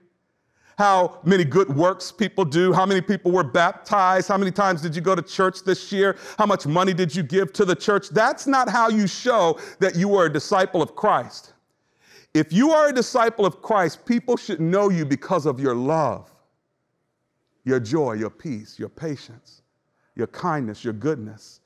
how 0.76 1.20
many 1.24 1.44
good 1.44 1.68
works 1.74 2.10
people 2.10 2.44
do, 2.44 2.72
how 2.72 2.86
many 2.86 3.00
people 3.00 3.30
were 3.30 3.44
baptized, 3.44 4.28
how 4.28 4.36
many 4.36 4.50
times 4.50 4.80
did 4.82 4.94
you 4.94 5.02
go 5.02 5.14
to 5.14 5.22
church 5.22 5.62
this 5.64 5.92
year, 5.92 6.16
how 6.38 6.46
much 6.46 6.66
money 6.66 6.92
did 6.92 7.14
you 7.14 7.22
give 7.22 7.52
to 7.52 7.64
the 7.64 7.76
church. 7.76 8.08
That's 8.10 8.46
not 8.46 8.68
how 8.68 8.88
you 8.88 9.06
show 9.06 9.58
that 9.78 9.96
you 9.96 10.16
are 10.16 10.26
a 10.26 10.32
disciple 10.32 10.82
of 10.82 10.96
Christ. 10.96 11.52
If 12.32 12.52
you 12.52 12.72
are 12.72 12.88
a 12.88 12.92
disciple 12.92 13.46
of 13.46 13.62
Christ, 13.62 14.04
people 14.04 14.36
should 14.36 14.60
know 14.60 14.88
you 14.88 15.04
because 15.04 15.46
of 15.46 15.60
your 15.60 15.74
love, 15.74 16.33
your 17.64 17.80
joy, 17.80 18.12
your 18.12 18.30
peace, 18.30 18.78
your 18.78 18.88
patience, 18.88 19.62
your 20.16 20.26
kindness, 20.28 20.84
your 20.84 20.92
goodness, 20.92 21.60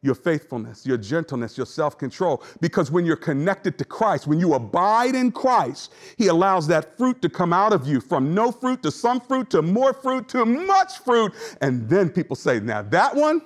your 0.00 0.14
faithfulness, 0.14 0.86
your 0.86 0.96
gentleness, 0.96 1.56
your 1.56 1.66
self 1.66 1.98
control. 1.98 2.42
Because 2.60 2.90
when 2.90 3.04
you're 3.04 3.16
connected 3.16 3.78
to 3.78 3.84
Christ, 3.84 4.26
when 4.26 4.38
you 4.38 4.54
abide 4.54 5.14
in 5.14 5.32
Christ, 5.32 5.92
He 6.16 6.28
allows 6.28 6.66
that 6.68 6.96
fruit 6.96 7.20
to 7.22 7.28
come 7.28 7.52
out 7.52 7.72
of 7.72 7.86
you 7.86 8.00
from 8.00 8.32
no 8.34 8.52
fruit 8.52 8.82
to 8.84 8.90
some 8.92 9.20
fruit 9.20 9.50
to 9.50 9.62
more 9.62 9.92
fruit 9.92 10.28
to 10.30 10.44
much 10.44 10.98
fruit. 10.98 11.32
And 11.60 11.88
then 11.88 12.10
people 12.10 12.36
say, 12.36 12.60
now 12.60 12.82
that 12.82 13.14
one, 13.14 13.42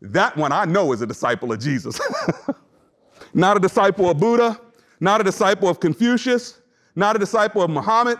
that 0.00 0.36
one 0.36 0.52
I 0.52 0.64
know 0.64 0.92
is 0.92 1.02
a 1.02 1.06
disciple 1.06 1.52
of 1.52 1.60
Jesus. 1.60 2.00
not 3.34 3.56
a 3.56 3.60
disciple 3.60 4.08
of 4.08 4.18
Buddha, 4.18 4.58
not 5.00 5.20
a 5.20 5.24
disciple 5.24 5.68
of 5.68 5.80
Confucius, 5.80 6.60
not 6.96 7.16
a 7.16 7.18
disciple 7.18 7.62
of 7.62 7.70
Muhammad, 7.70 8.18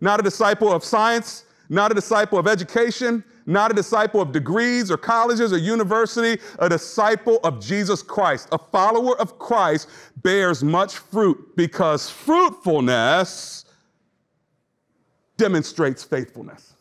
not 0.00 0.18
a 0.18 0.22
disciple 0.22 0.72
of 0.72 0.82
science, 0.82 1.44
not 1.72 1.90
a 1.90 1.94
disciple 1.94 2.38
of 2.38 2.46
education, 2.46 3.24
not 3.46 3.70
a 3.70 3.74
disciple 3.74 4.20
of 4.20 4.30
degrees 4.30 4.90
or 4.90 4.98
colleges 4.98 5.54
or 5.54 5.56
university, 5.56 6.40
a 6.58 6.68
disciple 6.68 7.40
of 7.44 7.64
Jesus 7.64 8.02
Christ. 8.02 8.48
A 8.52 8.58
follower 8.58 9.18
of 9.18 9.38
Christ 9.38 9.88
bears 10.16 10.62
much 10.62 10.98
fruit 10.98 11.56
because 11.56 12.10
fruitfulness 12.10 13.64
demonstrates 15.38 16.04
faithfulness. 16.04 16.74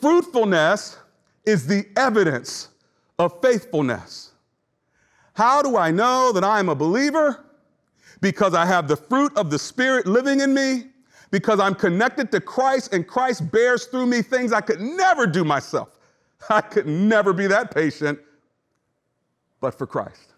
Fruitfulness 0.00 0.98
is 1.46 1.68
the 1.68 1.86
evidence 1.96 2.70
of 3.20 3.40
faithfulness. 3.40 4.32
How 5.34 5.62
do 5.62 5.76
I 5.76 5.92
know 5.92 6.32
that 6.32 6.42
I 6.42 6.58
am 6.58 6.68
a 6.68 6.74
believer? 6.74 7.44
Because 8.20 8.52
I 8.52 8.66
have 8.66 8.88
the 8.88 8.96
fruit 8.96 9.32
of 9.36 9.48
the 9.48 9.60
Spirit 9.60 10.08
living 10.08 10.40
in 10.40 10.52
me 10.52 10.89
because 11.30 11.60
I'm 11.60 11.74
connected 11.74 12.32
to 12.32 12.40
Christ 12.40 12.92
and 12.92 13.06
Christ 13.06 13.50
bears 13.52 13.86
through 13.86 14.06
me 14.06 14.22
things 14.22 14.52
I 14.52 14.60
could 14.60 14.80
never 14.80 15.26
do 15.26 15.44
myself. 15.44 15.90
I 16.50 16.60
could 16.60 16.86
never 16.86 17.32
be 17.32 17.46
that 17.46 17.74
patient, 17.74 18.18
but 19.60 19.76
for 19.76 19.86
Christ. 19.86 20.34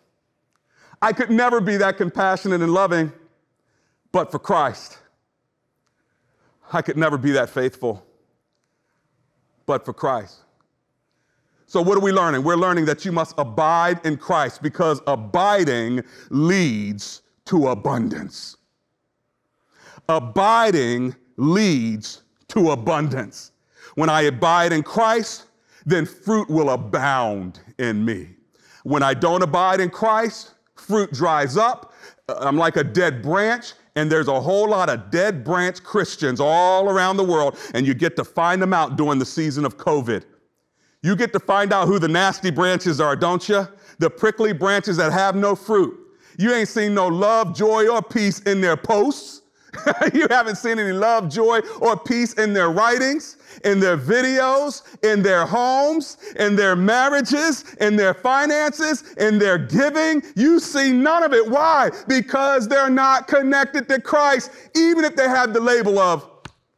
I 1.00 1.12
could 1.12 1.30
never 1.30 1.60
be 1.60 1.76
that 1.78 1.96
compassionate 1.96 2.60
and 2.60 2.72
loving, 2.72 3.12
but 4.12 4.30
for 4.30 4.38
Christ. 4.38 4.98
I 6.72 6.82
could 6.82 6.96
never 6.96 7.18
be 7.18 7.32
that 7.32 7.50
faithful, 7.50 8.04
but 9.66 9.84
for 9.84 9.92
Christ. 9.92 10.38
So, 11.66 11.80
what 11.80 11.96
are 11.96 12.02
we 12.02 12.12
learning? 12.12 12.44
We're 12.44 12.56
learning 12.56 12.84
that 12.86 13.04
you 13.04 13.12
must 13.12 13.34
abide 13.38 14.04
in 14.04 14.16
Christ 14.16 14.62
because 14.62 15.00
abiding 15.06 16.02
leads 16.30 17.22
to 17.46 17.68
abundance. 17.68 18.58
Abiding 20.12 21.16
leads 21.36 22.22
to 22.48 22.72
abundance. 22.72 23.52
When 23.94 24.10
I 24.10 24.22
abide 24.22 24.72
in 24.72 24.82
Christ, 24.82 25.46
then 25.86 26.04
fruit 26.06 26.50
will 26.50 26.70
abound 26.70 27.60
in 27.78 28.04
me. 28.04 28.28
When 28.84 29.02
I 29.02 29.14
don't 29.14 29.42
abide 29.42 29.80
in 29.80 29.88
Christ, 29.88 30.54
fruit 30.74 31.12
dries 31.12 31.56
up. 31.56 31.94
Uh, 32.28 32.34
I'm 32.40 32.56
like 32.56 32.76
a 32.76 32.84
dead 32.84 33.22
branch, 33.22 33.72
and 33.96 34.10
there's 34.12 34.28
a 34.28 34.40
whole 34.40 34.68
lot 34.68 34.90
of 34.90 35.10
dead 35.10 35.44
branch 35.44 35.82
Christians 35.82 36.40
all 36.40 36.90
around 36.90 37.16
the 37.16 37.24
world, 37.24 37.58
and 37.74 37.86
you 37.86 37.94
get 37.94 38.16
to 38.16 38.24
find 38.24 38.60
them 38.60 38.74
out 38.74 38.96
during 38.96 39.18
the 39.18 39.26
season 39.26 39.64
of 39.64 39.76
COVID. 39.78 40.24
You 41.02 41.16
get 41.16 41.32
to 41.32 41.40
find 41.40 41.72
out 41.72 41.88
who 41.88 41.98
the 41.98 42.08
nasty 42.08 42.50
branches 42.50 43.00
are, 43.00 43.16
don't 43.16 43.48
you? 43.48 43.66
The 43.98 44.10
prickly 44.10 44.52
branches 44.52 44.96
that 44.98 45.12
have 45.12 45.34
no 45.34 45.54
fruit. 45.56 45.98
You 46.38 46.52
ain't 46.52 46.68
seen 46.68 46.94
no 46.94 47.08
love, 47.08 47.54
joy, 47.54 47.88
or 47.88 48.02
peace 48.02 48.40
in 48.40 48.60
their 48.60 48.76
posts. 48.76 49.41
you 50.14 50.26
haven't 50.30 50.56
seen 50.56 50.78
any 50.78 50.92
love, 50.92 51.28
joy, 51.28 51.60
or 51.80 51.96
peace 51.96 52.34
in 52.34 52.52
their 52.52 52.70
writings, 52.70 53.36
in 53.64 53.80
their 53.80 53.96
videos, 53.96 54.82
in 55.02 55.22
their 55.22 55.46
homes, 55.46 56.18
in 56.38 56.56
their 56.56 56.76
marriages, 56.76 57.74
in 57.80 57.96
their 57.96 58.14
finances, 58.14 59.14
in 59.14 59.38
their 59.38 59.58
giving. 59.58 60.22
You 60.36 60.60
see 60.60 60.92
none 60.92 61.22
of 61.22 61.32
it. 61.32 61.48
Why? 61.48 61.90
Because 62.06 62.68
they're 62.68 62.90
not 62.90 63.28
connected 63.28 63.88
to 63.88 64.00
Christ, 64.00 64.50
even 64.76 65.04
if 65.04 65.16
they 65.16 65.28
have 65.28 65.52
the 65.52 65.60
label 65.60 65.98
of 65.98 66.28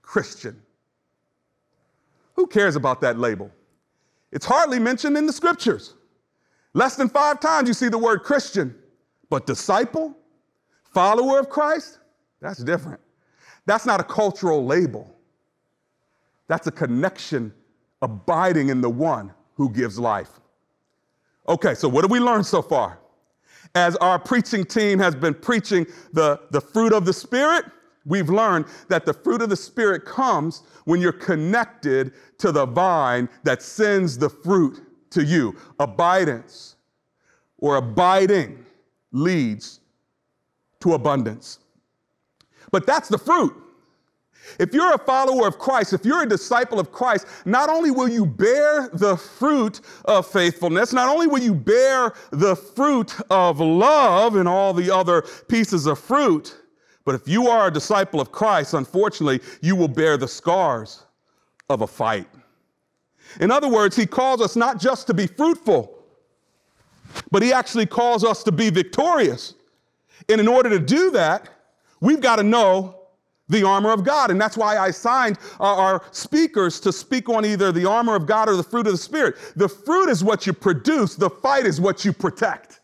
Christian. 0.03 0.61
Who 2.35 2.47
cares 2.47 2.77
about 2.77 3.01
that 3.01 3.19
label? 3.19 3.51
It's 4.33 4.47
hardly 4.47 4.79
mentioned 4.79 5.17
in 5.17 5.27
the 5.27 5.33
scriptures. 5.33 5.95
Less 6.73 6.97
than 6.97 7.09
five 7.09 7.39
times 7.39 7.69
you 7.69 7.75
see 7.75 7.89
the 7.89 7.99
word 7.99 8.23
Christian, 8.25 8.75
but 9.31 9.47
disciple, 9.47 10.17
follower 10.93 11.39
of 11.39 11.49
Christ, 11.49 11.99
that's 12.45 12.63
different. 12.63 13.01
That's 13.65 13.87
not 13.87 14.01
a 14.01 14.05
cultural 14.05 14.67
label. 14.67 15.11
That's 16.47 16.67
a 16.67 16.71
connection 16.71 17.55
abiding 18.03 18.69
in 18.69 18.83
the 18.83 18.91
one 18.91 19.33
who 19.55 19.71
gives 19.71 19.99
life. 19.99 20.29
Okay, 21.49 21.75
so 21.75 21.89
what 21.89 22.05
have 22.05 22.11
we 22.11 22.21
learned 22.21 22.45
so 22.45 22.61
far? 22.61 22.99
As 23.75 23.97
our 23.97 24.19
preaching 24.19 24.67
team 24.67 24.99
has 24.99 25.15
been 25.15 25.33
preaching 25.33 25.87
the, 26.13 26.39
the 26.51 26.61
fruit 26.61 26.93
of 26.93 27.07
the 27.07 27.15
Spirit, 27.15 27.65
we've 28.05 28.29
learned 28.29 28.67
that 28.89 29.07
the 29.07 29.15
fruit 29.15 29.41
of 29.41 29.49
the 29.49 29.57
Spirit 29.57 30.05
comes 30.05 30.65
when 30.85 31.01
you're 31.01 31.13
connected 31.13 32.13
to 32.39 32.53
the 32.53 32.67
vine 32.67 33.27
that 33.45 33.63
sends 33.63 34.19
the 34.19 34.29
fruit 34.29 34.83
to 35.13 35.25
you. 35.25 35.57
Abidance 35.81 36.77
or 37.57 37.77
abiding 37.77 38.63
leads 39.13 39.81
to 40.81 40.93
abundance. 40.93 41.61
But 42.75 42.89
that's 42.89 43.09
the 43.09 43.19
fruit. 43.19 43.55
If 44.59 44.75
you're 44.75 44.95
a 44.95 44.99
follower 44.99 45.47
of 45.47 45.61
Christ, 45.61 45.93
if 45.93 46.05
you're 46.05 46.25
a 46.25 46.29
disciple 46.29 46.81
of 46.81 46.91
Christ, 46.91 47.25
not 47.45 47.71
only 47.71 47.93
will 47.93 48.09
you 48.09 48.27
bear 48.27 48.89
the 48.93 49.17
fruit 49.17 49.81
of 50.07 50.27
faithfulness, 50.27 50.93
not 50.93 51.09
only 51.09 51.29
will 51.29 51.39
you 51.39 51.55
bear 51.55 52.15
the 52.33 52.57
fruit 52.57 53.15
of 53.31 53.61
love 53.61 54.35
and 54.35 54.49
all 54.49 54.75
the 54.75 54.93
other 54.93 55.23
pieces 55.47 55.87
of 55.87 56.01
fruit, 56.01 56.63
but 57.05 57.15
if 57.15 57.29
you 57.29 57.47
are 57.47 57.69
a 57.69 57.71
disciple 57.71 58.21
of 58.21 58.33
Christ, 58.33 58.75
unfortunately, 58.75 59.39
you 59.61 59.77
will 59.77 59.87
bear 59.87 60.17
the 60.17 60.27
scars 60.27 61.05
of 61.71 61.83
a 61.83 61.87
fight. 61.87 62.27
In 63.39 63.53
other 63.53 63.69
words, 63.69 63.95
he 63.95 64.05
calls 64.05 64.41
us 64.41 64.57
not 64.57 64.81
just 64.81 65.07
to 65.07 65.15
be 65.15 65.29
fruitful, 65.29 65.97
but 67.31 67.41
he 67.41 67.53
actually 67.53 67.87
calls 67.87 68.25
us 68.25 68.43
to 68.43 68.51
be 68.51 68.69
victorious. 68.69 69.55
And 70.29 70.41
in 70.41 70.49
order 70.49 70.71
to 70.71 70.81
do 70.81 71.13
that, 71.13 71.51
We've 72.05 72.21
got 72.21 72.37
to 72.37 72.43
know 72.43 73.01
the 73.49 73.67
armor 73.67 73.91
of 73.91 74.05
God. 74.05 74.31
And 74.31 74.39
that's 74.39 74.59
why 74.59 74.77
I 74.77 74.91
signed 74.91 75.39
our 75.59 76.03
speakers 76.11 76.79
to 76.81 76.93
speak 76.93 77.31
on 77.31 77.47
either 77.47 77.73
the 77.73 77.89
armor 77.89 78.15
of 78.15 78.27
God 78.27 78.47
or 78.47 78.57
the 78.57 78.63
fruit 78.63 78.87
of 78.87 78.93
the 78.93 78.99
Spirit. 78.99 79.37
The 79.57 79.69
fruit 79.69 80.11
is 80.11 80.23
what 80.23 80.47
you 80.47 80.53
produce, 80.53 81.15
the 81.15 81.31
fight 81.31 81.65
is 81.65 81.81
what 81.81 82.05
you 82.05 82.13
protect. 82.13 82.81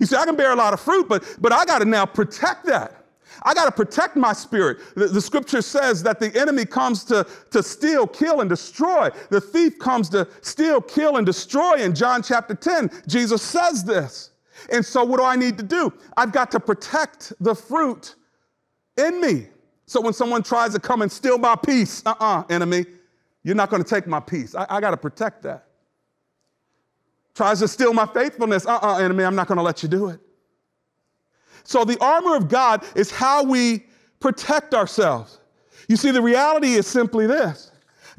You 0.00 0.06
see, 0.06 0.16
I 0.16 0.24
can 0.24 0.36
bear 0.36 0.52
a 0.52 0.56
lot 0.56 0.72
of 0.72 0.80
fruit, 0.80 1.06
but, 1.06 1.22
but 1.38 1.52
I 1.52 1.66
got 1.66 1.80
to 1.80 1.84
now 1.84 2.06
protect 2.06 2.64
that. 2.66 2.94
I 3.42 3.52
got 3.52 3.66
to 3.66 3.72
protect 3.72 4.16
my 4.16 4.32
spirit. 4.32 4.78
The, 4.94 5.08
the, 5.08 5.20
scripture 5.20 5.60
says 5.60 6.02
that 6.04 6.20
the 6.20 6.34
enemy 6.34 6.64
comes 6.64 7.04
to, 7.04 7.26
to 7.50 7.62
steal, 7.62 8.06
kill, 8.06 8.40
and 8.40 8.48
destroy. 8.48 9.10
The 9.30 9.40
thief 9.40 9.78
comes 9.78 10.08
to 10.10 10.26
steal, 10.40 10.80
kill, 10.80 11.18
and 11.18 11.26
destroy. 11.26 11.74
In 11.74 11.94
John 11.94 12.22
chapter 12.22 12.54
10, 12.54 12.90
Jesus 13.06 13.42
says 13.42 13.84
this. 13.84 14.30
And 14.70 14.84
so, 14.84 15.04
what 15.04 15.18
do 15.18 15.24
I 15.24 15.36
need 15.36 15.56
to 15.58 15.64
do? 15.64 15.92
I've 16.16 16.32
got 16.32 16.50
to 16.52 16.60
protect 16.60 17.32
the 17.40 17.54
fruit 17.54 18.14
in 18.96 19.20
me. 19.20 19.48
So, 19.86 20.00
when 20.00 20.12
someone 20.12 20.42
tries 20.42 20.72
to 20.74 20.80
come 20.80 21.02
and 21.02 21.10
steal 21.10 21.38
my 21.38 21.56
peace, 21.56 22.02
uh 22.04 22.10
uh-uh, 22.10 22.40
uh 22.40 22.44
enemy, 22.50 22.86
You're 23.42 23.54
not 23.56 23.70
going 23.70 23.82
to 23.82 23.88
take 23.88 24.06
my 24.06 24.20
peace. 24.20 24.54
I, 24.54 24.66
I 24.68 24.80
got 24.80 24.90
to 24.90 24.96
protect 24.96 25.42
that. 25.44 25.64
Tries 27.34 27.60
to 27.60 27.68
steal 27.68 27.92
my 27.92 28.06
faithfulness. 28.06 28.66
Uh 28.66 28.78
uh 28.82 28.98
enemy, 28.98 29.24
I'm 29.24 29.36
not 29.36 29.46
going 29.46 29.56
to 29.58 29.62
let 29.62 29.82
you 29.82 29.88
do 29.88 30.08
it. 30.08 30.20
So 31.64 31.84
the 31.84 31.98
armor 32.02 32.34
of 32.36 32.48
God 32.48 32.84
is 32.96 33.10
how 33.10 33.42
we 33.44 33.84
protect 34.20 34.74
ourselves. 34.74 35.38
You 35.88 35.96
see, 35.96 36.10
the 36.10 36.22
reality 36.22 36.74
is 36.74 36.86
simply 36.86 37.26
this 37.26 37.70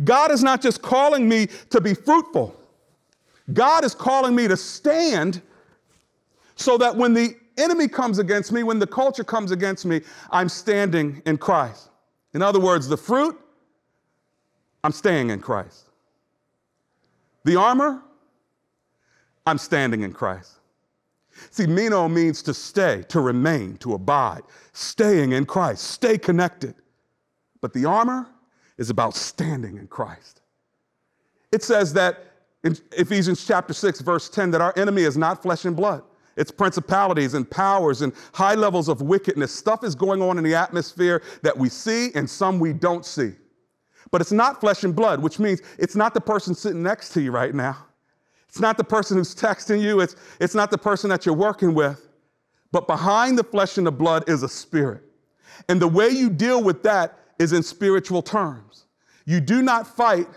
God 0.04 0.32
is 0.32 0.44
not 0.44 0.62
just 0.62 0.82
calling 0.82 1.28
me 1.28 1.48
to 1.70 1.82
be 1.82 1.94
fruitful, 1.94 2.56
God 3.54 3.84
is 3.84 3.94
calling 3.94 4.36
me 4.36 4.48
to 4.48 4.56
stand 4.58 5.42
so 6.60 6.78
that 6.78 6.96
when 6.96 7.14
the 7.14 7.38
enemy 7.58 7.88
comes 7.88 8.20
against 8.20 8.52
me, 8.52 8.64
when 8.64 8.80
the 8.80 8.88
culture 8.88 9.24
comes 9.24 9.52
against 9.52 9.86
me, 9.86 10.02
I'm 10.30 10.50
standing 10.50 11.22
in 11.26 11.38
Christ. 11.38 11.90
In 12.34 12.42
other 12.42 12.60
words, 12.60 12.88
the 12.88 12.98
fruit, 12.98 13.40
I'm 14.84 14.92
staying 14.92 15.30
in 15.30 15.40
Christ. 15.40 15.86
The 17.46 17.56
armor, 17.56 18.04
I'm 19.46 19.58
standing 19.58 20.02
in 20.02 20.12
Christ. 20.12 20.56
See, 21.50 21.66
meno 21.66 22.10
means 22.10 22.44
to 22.44 22.54
stay, 22.54 23.06
to 23.08 23.22
remain, 23.22 23.78
to 23.78 23.94
abide, 23.94 24.42
staying 24.74 25.32
in 25.32 25.46
Christ, 25.46 25.86
stay 25.86 26.18
connected. 26.18 26.76
But 27.62 27.74
the 27.74 27.86
armor 27.86 28.28
is 28.78 28.90
about 28.90 29.16
standing 29.16 29.78
in 29.78 29.88
Christ. 29.88 30.42
It 31.54 31.64
says 31.64 31.94
that 31.94 32.34
in 32.66 32.78
Ephesians 32.92 33.46
chapter 33.46 33.74
6, 33.74 34.02
verse 34.02 34.28
10, 34.28 34.52
that 34.52 34.60
our 34.60 34.74
enemy 34.76 35.04
is 35.04 35.18
not 35.18 35.42
flesh 35.42 35.64
and 35.64 35.76
blood. 35.76 36.04
It's 36.40 36.52
principalities 36.52 37.34
and 37.34 37.50
powers 37.52 38.02
and 38.02 38.14
high 38.34 38.56
levels 38.56 38.88
of 38.88 39.02
wickedness. 39.02 39.54
Stuff 39.54 39.84
is 39.84 39.94
going 39.94 40.22
on 40.22 40.38
in 40.38 40.44
the 40.46 40.56
atmosphere 40.56 41.22
that 41.44 41.56
we 41.56 41.68
see 41.68 42.12
and 42.16 42.30
some 42.30 42.60
we 42.60 42.72
don't 42.72 43.06
see. 43.06 43.34
But 44.10 44.22
it's 44.22 44.32
not 44.32 44.62
flesh 44.62 44.86
and 44.86 44.96
blood, 44.96 45.22
which 45.22 45.38
means 45.38 45.62
it's 45.78 45.98
not 45.98 46.14
the 46.14 46.22
person 46.22 46.56
sitting 46.56 46.82
next 46.82 47.10
to 47.10 47.22
you 47.22 47.32
right 47.32 47.54
now. 47.54 47.76
It's 48.48 48.62
not 48.62 48.78
the 48.78 48.86
person 48.86 49.18
who's 49.18 49.36
texting 49.36 49.82
you. 49.82 50.00
It's, 50.00 50.16
it's 50.40 50.56
not 50.56 50.72
the 50.72 50.78
person 50.78 51.10
that 51.10 51.26
you're 51.26 51.36
working 51.36 51.74
with. 51.74 52.08
But 52.72 52.88
behind 52.88 53.38
the 53.38 53.44
flesh 53.44 53.78
and 53.78 53.86
the 53.86 53.92
blood 53.92 54.30
is 54.30 54.42
a 54.42 54.50
spirit. 54.50 55.04
And 55.68 55.82
the 55.82 55.90
way 55.90 56.08
you 56.08 56.30
deal 56.30 56.64
with 56.64 56.84
that 56.84 57.20
is 57.38 57.52
in 57.52 57.64
spiritual 57.64 58.22
terms. 58.22 58.86
You 59.26 59.42
do 59.42 59.62
not 59.62 59.86
fight 59.86 60.28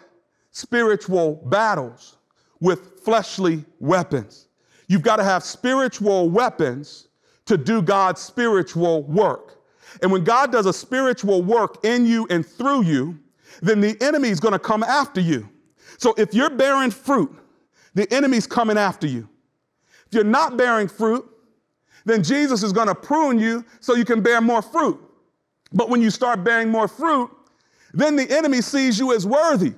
spiritual 0.51 1.37
battles 1.47 2.17
with 2.59 3.01
fleshly 3.05 3.65
weapons. 3.79 4.49
You've 4.93 5.01
got 5.01 5.17
to 5.17 5.25
have 5.25 5.43
spiritual 5.43 6.29
weapons 6.29 7.09
to 7.47 7.57
do 7.57 7.81
God's 7.81 8.21
spiritual 8.21 9.05
work. 9.05 9.65
And 10.03 10.13
when 10.13 10.23
God 10.23 10.53
does 10.53 10.67
a 10.67 10.73
spiritual 10.75 11.41
work 11.41 11.83
in 11.83 12.05
you 12.05 12.27
and 12.29 12.45
through 12.45 12.83
you, 12.83 13.19
then 13.63 13.81
the 13.81 13.97
enemy 14.03 14.29
is 14.29 14.39
going 14.39 14.53
to 14.53 14.59
come 14.59 14.83
after 14.83 15.19
you. 15.19 15.49
So 15.97 16.13
if 16.19 16.35
you're 16.35 16.51
bearing 16.51 16.91
fruit, 16.91 17.35
the 17.95 18.07
enemy's 18.13 18.47
coming 18.47 18.77
after 18.77 19.07
you. 19.07 19.27
If 20.09 20.13
you're 20.13 20.25
not 20.25 20.59
bearing 20.59 20.89
fruit, 20.89 21.27
then 22.05 22.23
Jesus 22.23 22.63
is 22.63 22.75
going 22.75 22.89
to 22.89 22.95
prune 22.95 23.39
you 23.39 23.65
so 23.81 23.95
you 23.95 24.05
can 24.05 24.21
bear 24.21 24.43
more 24.43 24.61
fruit. 24.61 25.01
But 25.73 25.89
when 25.89 26.03
you 26.03 26.11
start 26.11 26.45
bearing 26.45 26.69
more 26.69 26.87
fruit, 26.87 27.31
then 27.95 28.15
the 28.15 28.31
enemy 28.31 28.61
sees 28.61 28.99
you 28.99 29.15
as 29.15 29.27
worthy. 29.27 29.73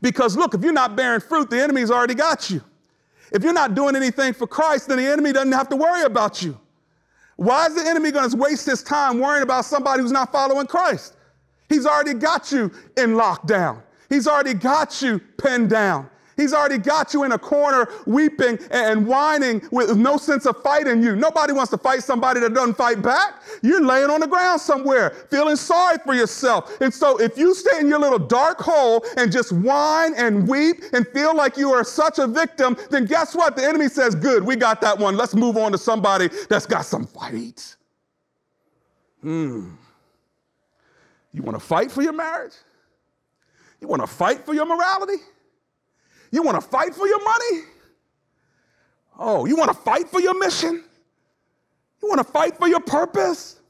Because 0.00 0.34
look, 0.34 0.54
if 0.54 0.62
you're 0.62 0.72
not 0.72 0.96
bearing 0.96 1.20
fruit, 1.20 1.50
the 1.50 1.62
enemy's 1.62 1.90
already 1.90 2.14
got 2.14 2.48
you. 2.48 2.62
If 3.34 3.42
you're 3.42 3.52
not 3.52 3.74
doing 3.74 3.96
anything 3.96 4.32
for 4.32 4.46
Christ, 4.46 4.86
then 4.86 4.98
the 4.98 5.06
enemy 5.06 5.32
doesn't 5.32 5.50
have 5.50 5.68
to 5.70 5.76
worry 5.76 6.04
about 6.04 6.40
you. 6.40 6.58
Why 7.34 7.66
is 7.66 7.74
the 7.74 7.84
enemy 7.84 8.12
going 8.12 8.30
to 8.30 8.36
waste 8.36 8.64
his 8.64 8.80
time 8.80 9.18
worrying 9.18 9.42
about 9.42 9.64
somebody 9.64 10.02
who's 10.02 10.12
not 10.12 10.30
following 10.30 10.68
Christ? 10.68 11.16
He's 11.68 11.84
already 11.84 12.14
got 12.14 12.52
you 12.52 12.70
in 12.96 13.14
lockdown. 13.14 13.82
He's 14.08 14.28
already 14.28 14.54
got 14.54 15.02
you 15.02 15.20
pinned 15.36 15.68
down. 15.68 16.08
He's 16.36 16.52
already 16.52 16.78
got 16.78 17.14
you 17.14 17.24
in 17.24 17.32
a 17.32 17.38
corner 17.38 17.88
weeping 18.06 18.58
and 18.70 19.06
whining 19.06 19.62
with 19.70 19.96
no 19.96 20.16
sense 20.16 20.46
of 20.46 20.62
fighting 20.62 21.02
you. 21.02 21.16
Nobody 21.16 21.52
wants 21.52 21.70
to 21.70 21.78
fight 21.78 22.02
somebody 22.02 22.40
that 22.40 22.54
doesn't 22.54 22.76
fight 22.76 23.02
back. 23.02 23.42
You're 23.62 23.84
laying 23.84 24.10
on 24.10 24.20
the 24.20 24.26
ground 24.26 24.60
somewhere, 24.60 25.10
feeling 25.30 25.56
sorry 25.56 25.98
for 26.04 26.14
yourself. 26.14 26.80
And 26.80 26.92
so 26.92 27.20
if 27.20 27.38
you 27.38 27.54
stay 27.54 27.80
in 27.80 27.88
your 27.88 27.98
little 27.98 28.18
dark 28.18 28.58
hole 28.58 29.04
and 29.16 29.30
just 29.30 29.52
whine 29.52 30.14
and 30.16 30.48
weep 30.48 30.82
and 30.92 31.06
feel 31.08 31.36
like 31.36 31.56
you 31.56 31.72
are 31.72 31.84
such 31.84 32.18
a 32.18 32.26
victim, 32.26 32.76
then 32.90 33.04
guess 33.06 33.34
what? 33.34 33.56
The 33.56 33.64
enemy 33.64 33.88
says, 33.88 34.14
Good, 34.14 34.44
we 34.44 34.56
got 34.56 34.80
that 34.80 34.98
one. 34.98 35.16
Let's 35.16 35.34
move 35.34 35.56
on 35.56 35.72
to 35.72 35.78
somebody 35.78 36.28
that's 36.48 36.66
got 36.66 36.84
some 36.84 37.06
fight. 37.06 37.76
Hmm. 39.20 39.70
You 41.32 41.42
want 41.42 41.58
to 41.58 41.64
fight 41.64 41.90
for 41.90 42.02
your 42.02 42.12
marriage? 42.12 42.54
You 43.80 43.88
want 43.88 44.02
to 44.02 44.06
fight 44.06 44.46
for 44.46 44.54
your 44.54 44.66
morality? 44.66 45.22
You 46.34 46.42
want 46.42 46.60
to 46.60 46.68
fight 46.68 46.92
for 46.96 47.06
your 47.06 47.22
money? 47.24 47.62
Oh, 49.16 49.44
you 49.44 49.54
want 49.54 49.70
to 49.70 49.76
fight 49.76 50.08
for 50.08 50.20
your 50.20 50.36
mission? 50.36 50.82
You 52.02 52.08
want 52.08 52.18
to 52.18 52.24
fight 52.24 52.56
for 52.56 52.66
your 52.66 52.80
purpose? 52.80 53.60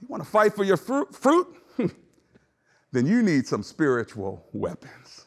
You 0.00 0.08
want 0.08 0.22
to 0.22 0.28
fight 0.28 0.54
for 0.54 0.64
your 0.64 0.78
fruit? 0.78 1.14
fruit? 1.14 1.46
then 2.92 3.04
you 3.04 3.22
need 3.22 3.46
some 3.46 3.62
spiritual 3.62 4.42
weapons. 4.54 5.26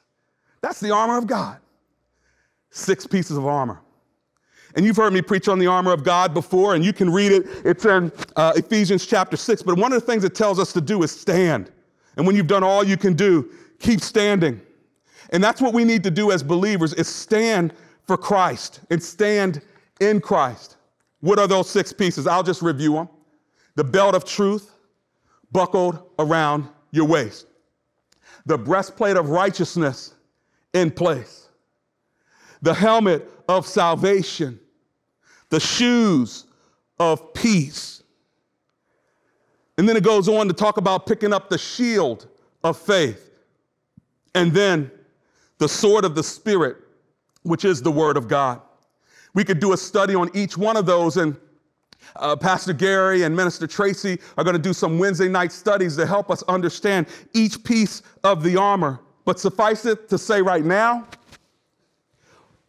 That's 0.62 0.80
the 0.80 0.90
armor 0.90 1.20
of 1.20 1.28
God. 1.28 1.60
Six 2.72 3.06
pieces 3.06 3.38
of 3.38 3.46
armor. 3.46 3.80
And 4.76 4.88
you've 4.88 4.98
heard 4.98 5.14
me 5.14 5.22
preach 5.22 5.48
on 5.48 5.60
the 5.60 5.68
armor 5.68 5.94
of 5.94 6.04
God 6.04 6.34
before, 6.34 6.74
and 6.74 6.84
you 6.84 6.94
can 6.94 7.14
read 7.14 7.32
it. 7.32 7.46
It's 7.64 7.86
in 7.86 8.12
uh, 8.36 8.54
Ephesians 8.56 9.06
chapter 9.06 9.38
6. 9.38 9.62
But 9.62 9.78
one 9.78 9.94
of 9.94 10.02
the 10.02 10.06
things 10.06 10.24
it 10.24 10.34
tells 10.34 10.58
us 10.58 10.74
to 10.74 10.82
do 10.82 11.04
is 11.04 11.12
stand. 11.12 11.72
And 12.16 12.26
when 12.26 12.36
you've 12.36 12.48
done 12.48 12.64
all 12.64 12.84
you 12.84 12.98
can 12.98 13.14
do, 13.14 13.52
keep 13.78 14.02
standing. 14.02 14.62
And 15.32 15.44
that's 15.44 15.62
what 15.62 15.74
we 15.74 15.84
need 15.84 16.04
to 16.04 16.12
do 16.12 16.32
as 16.32 16.44
believers 16.44 16.94
is 16.94 17.08
stand 17.08 17.74
for 18.06 18.18
Christ 18.18 18.82
and 18.90 19.02
stand 19.02 19.62
in 20.00 20.22
Christ. 20.22 20.78
What 21.20 21.40
are 21.40 21.48
those 21.48 21.70
six 21.70 21.92
pieces? 21.92 22.28
I'll 22.28 22.44
just 22.44 22.62
review 22.62 22.94
them. 22.94 23.10
The 23.76 23.84
belt 23.84 24.16
of 24.16 24.26
truth 24.26 24.72
buckled 25.52 26.02
around 26.20 26.68
your 26.92 27.06
waist. 27.06 27.48
The 28.46 28.58
breastplate 28.58 29.18
of 29.18 29.30
righteousness 29.30 30.14
in 30.74 30.92
place. 30.92 31.50
The 32.62 32.74
helmet 32.74 33.30
of 33.50 33.68
salvation. 33.68 34.60
The 35.50 35.60
shoes 35.60 36.46
of 37.00 37.34
peace. 37.34 38.04
And 39.78 39.88
then 39.88 39.96
it 39.96 40.04
goes 40.04 40.28
on 40.28 40.48
to 40.48 40.54
talk 40.54 40.78
about 40.78 41.06
picking 41.06 41.34
up 41.34 41.50
the 41.50 41.58
shield 41.58 42.28
of 42.64 42.78
faith. 42.78 43.32
And 44.34 44.52
then 44.52 44.92
the 45.58 45.70
sword 45.70 46.06
of 46.06 46.16
the 46.16 46.24
Spirit, 46.24 46.78
which 47.44 47.66
is 47.66 47.82
the 47.82 47.92
Word 47.92 48.18
of 48.18 48.28
God. 48.28 48.62
We 49.34 49.44
could 49.44 49.60
do 49.60 49.74
a 49.74 49.78
study 49.78 50.16
on 50.16 50.30
each 50.34 50.58
one 50.58 50.78
of 50.78 50.86
those, 50.86 51.18
and 51.18 51.36
uh, 52.16 52.36
Pastor 52.36 52.74
Gary 52.74 53.24
and 53.24 53.36
Minister 53.36 53.68
Tracy 53.68 54.20
are 54.38 54.44
going 54.44 54.56
to 54.56 54.62
do 54.62 54.74
some 54.74 54.98
Wednesday 54.98 55.28
night 55.28 55.52
studies 55.52 55.96
to 55.98 56.06
help 56.06 56.32
us 56.32 56.44
understand 56.44 57.08
each 57.34 57.64
piece 57.64 58.02
of 58.24 58.44
the 58.44 58.58
armor. 58.58 59.00
But 59.26 59.40
suffice 59.40 59.86
it 59.86 60.10
to 60.10 60.18
say 60.18 60.42
right 60.42 60.64
now, 60.64 61.08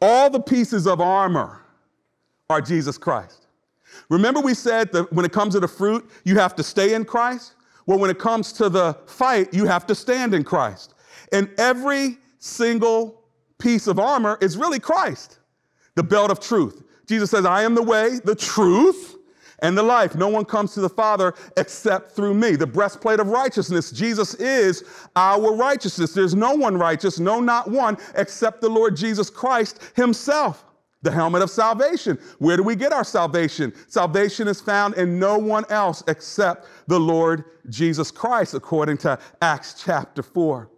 all 0.01 0.31
the 0.31 0.41
pieces 0.41 0.87
of 0.87 1.01
armor 1.01 1.63
are 2.51 2.61
Jesus 2.61 2.99
Christ. 2.99 3.47
Remember, 4.09 4.41
we 4.41 4.55
said 4.55 4.93
that 4.93 5.13
when 5.13 5.25
it 5.25 5.33
comes 5.33 5.55
to 5.55 5.61
the 5.61 5.69
fruit, 5.69 6.09
you 6.25 6.37
have 6.39 6.55
to 6.57 6.63
stay 6.63 6.95
in 6.95 7.05
Christ? 7.05 7.55
Well, 7.87 7.99
when 7.99 8.11
it 8.11 8.19
comes 8.19 8.53
to 8.55 8.69
the 8.69 8.97
fight, 9.07 9.53
you 9.53 9.67
have 9.67 9.87
to 9.87 9.95
stand 9.95 10.35
in 10.35 10.45
Christ. 10.45 10.95
And 11.33 11.51
every 11.59 12.19
single 12.39 13.25
piece 13.59 13.87
of 13.87 13.99
armor 13.99 14.39
is 14.41 14.57
really 14.57 14.79
Christ, 14.79 15.39
the 15.95 16.03
belt 16.03 16.31
of 16.31 16.41
truth. 16.41 16.83
Jesus 17.07 17.31
says, 17.31 17.45
I 17.45 17.63
am 17.63 17.75
the 17.75 17.83
way, 17.83 18.21
the 18.25 18.35
truth, 18.35 19.17
and 19.61 19.77
the 19.77 19.83
life. 19.83 20.15
No 20.15 20.29
one 20.29 20.45
comes 20.45 20.75
to 20.75 20.81
the 20.81 20.89
Father 20.89 21.35
except 21.57 22.13
through 22.13 22.35
me. 22.35 22.57
The 22.57 22.67
breastplate 22.67 23.19
of 23.19 23.29
righteousness. 23.29 23.91
Jesus 23.91 24.35
is 24.35 24.85
our 25.17 25.55
righteousness. 25.55 26.13
There's 26.13 26.35
no 26.35 26.55
one 26.55 26.77
righteous, 26.77 27.19
no, 27.19 27.41
not 27.41 27.71
one, 27.71 27.97
except 28.15 28.61
the 28.61 28.69
Lord 28.69 28.97
Jesus 28.97 29.31
Christ 29.31 29.81
himself. 29.97 30.65
The 31.03 31.13
helmet 31.13 31.43
of 31.43 31.51
salvation. 31.51 32.19
Where 32.39 32.57
do 32.57 32.63
we 32.65 32.75
get 32.75 32.93
our 32.93 33.05
salvation? 33.05 33.73
Salvation 33.87 34.49
is 34.49 34.61
found 34.61 34.95
in 34.95 35.19
no 35.19 35.39
one 35.39 35.65
else 35.71 36.03
except 36.09 36.67
the 36.89 36.99
Lord 36.99 37.45
Jesus 37.69 38.11
Christ, 38.11 38.55
according 38.55 38.99
to 38.99 39.19
Acts 39.41 39.81
chapter 39.85 40.23
4. 40.25 40.69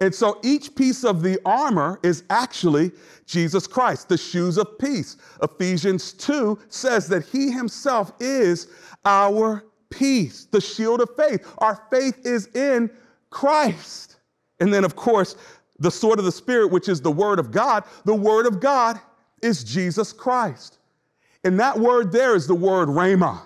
And 0.00 0.14
so 0.14 0.40
each 0.42 0.74
piece 0.74 1.04
of 1.04 1.22
the 1.22 1.38
armor 1.44 2.00
is 2.02 2.24
actually 2.28 2.90
Jesus 3.26 3.66
Christ, 3.66 4.08
the 4.08 4.18
shoes 4.18 4.58
of 4.58 4.78
peace. 4.78 5.16
Ephesians 5.42 6.12
2 6.12 6.58
says 6.68 7.06
that 7.08 7.24
he 7.26 7.50
himself 7.50 8.12
is 8.20 8.68
our 9.04 9.64
peace, 9.90 10.46
the 10.50 10.60
shield 10.60 11.00
of 11.00 11.10
faith. 11.16 11.46
Our 11.58 11.86
faith 11.90 12.26
is 12.26 12.48
in 12.48 12.90
Christ. 13.30 14.16
And 14.60 14.72
then, 14.72 14.84
of 14.84 14.96
course, 14.96 15.36
the 15.78 15.90
sword 15.90 16.18
of 16.18 16.24
the 16.24 16.32
Spirit, 16.32 16.70
which 16.70 16.88
is 16.88 17.00
the 17.00 17.10
word 17.10 17.38
of 17.38 17.50
God. 17.50 17.84
The 18.04 18.14
word 18.14 18.46
of 18.46 18.60
God 18.60 19.00
is 19.42 19.62
Jesus 19.62 20.12
Christ. 20.12 20.78
And 21.44 21.60
that 21.60 21.78
word 21.78 22.10
there 22.10 22.34
is 22.34 22.46
the 22.46 22.54
word 22.54 22.88
rhema. 22.88 23.40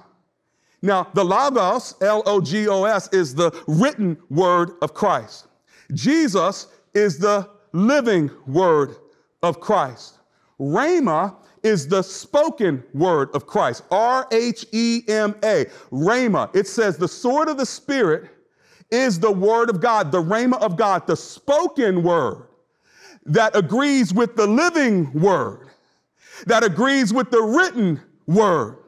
Now, 0.80 1.08
the 1.12 1.24
Logos, 1.24 1.94
L 2.00 2.22
O 2.24 2.40
G 2.40 2.68
O 2.68 2.84
S, 2.84 3.08
is 3.12 3.34
the 3.34 3.50
written 3.66 4.16
word 4.30 4.72
of 4.80 4.94
Christ. 4.94 5.47
Jesus 5.94 6.68
is 6.94 7.18
the 7.18 7.48
living 7.72 8.30
word 8.46 8.96
of 9.42 9.60
Christ. 9.60 10.18
Rhema 10.60 11.36
is 11.62 11.88
the 11.88 12.02
spoken 12.02 12.82
word 12.94 13.30
of 13.34 13.46
Christ. 13.46 13.82
R 13.90 14.26
H 14.30 14.66
E 14.72 15.02
M 15.08 15.34
A. 15.42 15.66
Rhema. 15.90 16.54
It 16.54 16.66
says 16.66 16.96
the 16.96 17.08
sword 17.08 17.48
of 17.48 17.56
the 17.56 17.66
Spirit 17.66 18.30
is 18.90 19.20
the 19.20 19.30
word 19.30 19.70
of 19.70 19.80
God, 19.80 20.10
the 20.10 20.22
Rhema 20.22 20.60
of 20.60 20.76
God, 20.76 21.06
the 21.06 21.16
spoken 21.16 22.02
word 22.02 22.48
that 23.26 23.54
agrees 23.54 24.14
with 24.14 24.36
the 24.36 24.46
living 24.46 25.12
word, 25.12 25.68
that 26.46 26.64
agrees 26.64 27.12
with 27.12 27.30
the 27.30 27.42
written 27.42 28.00
word. 28.26 28.78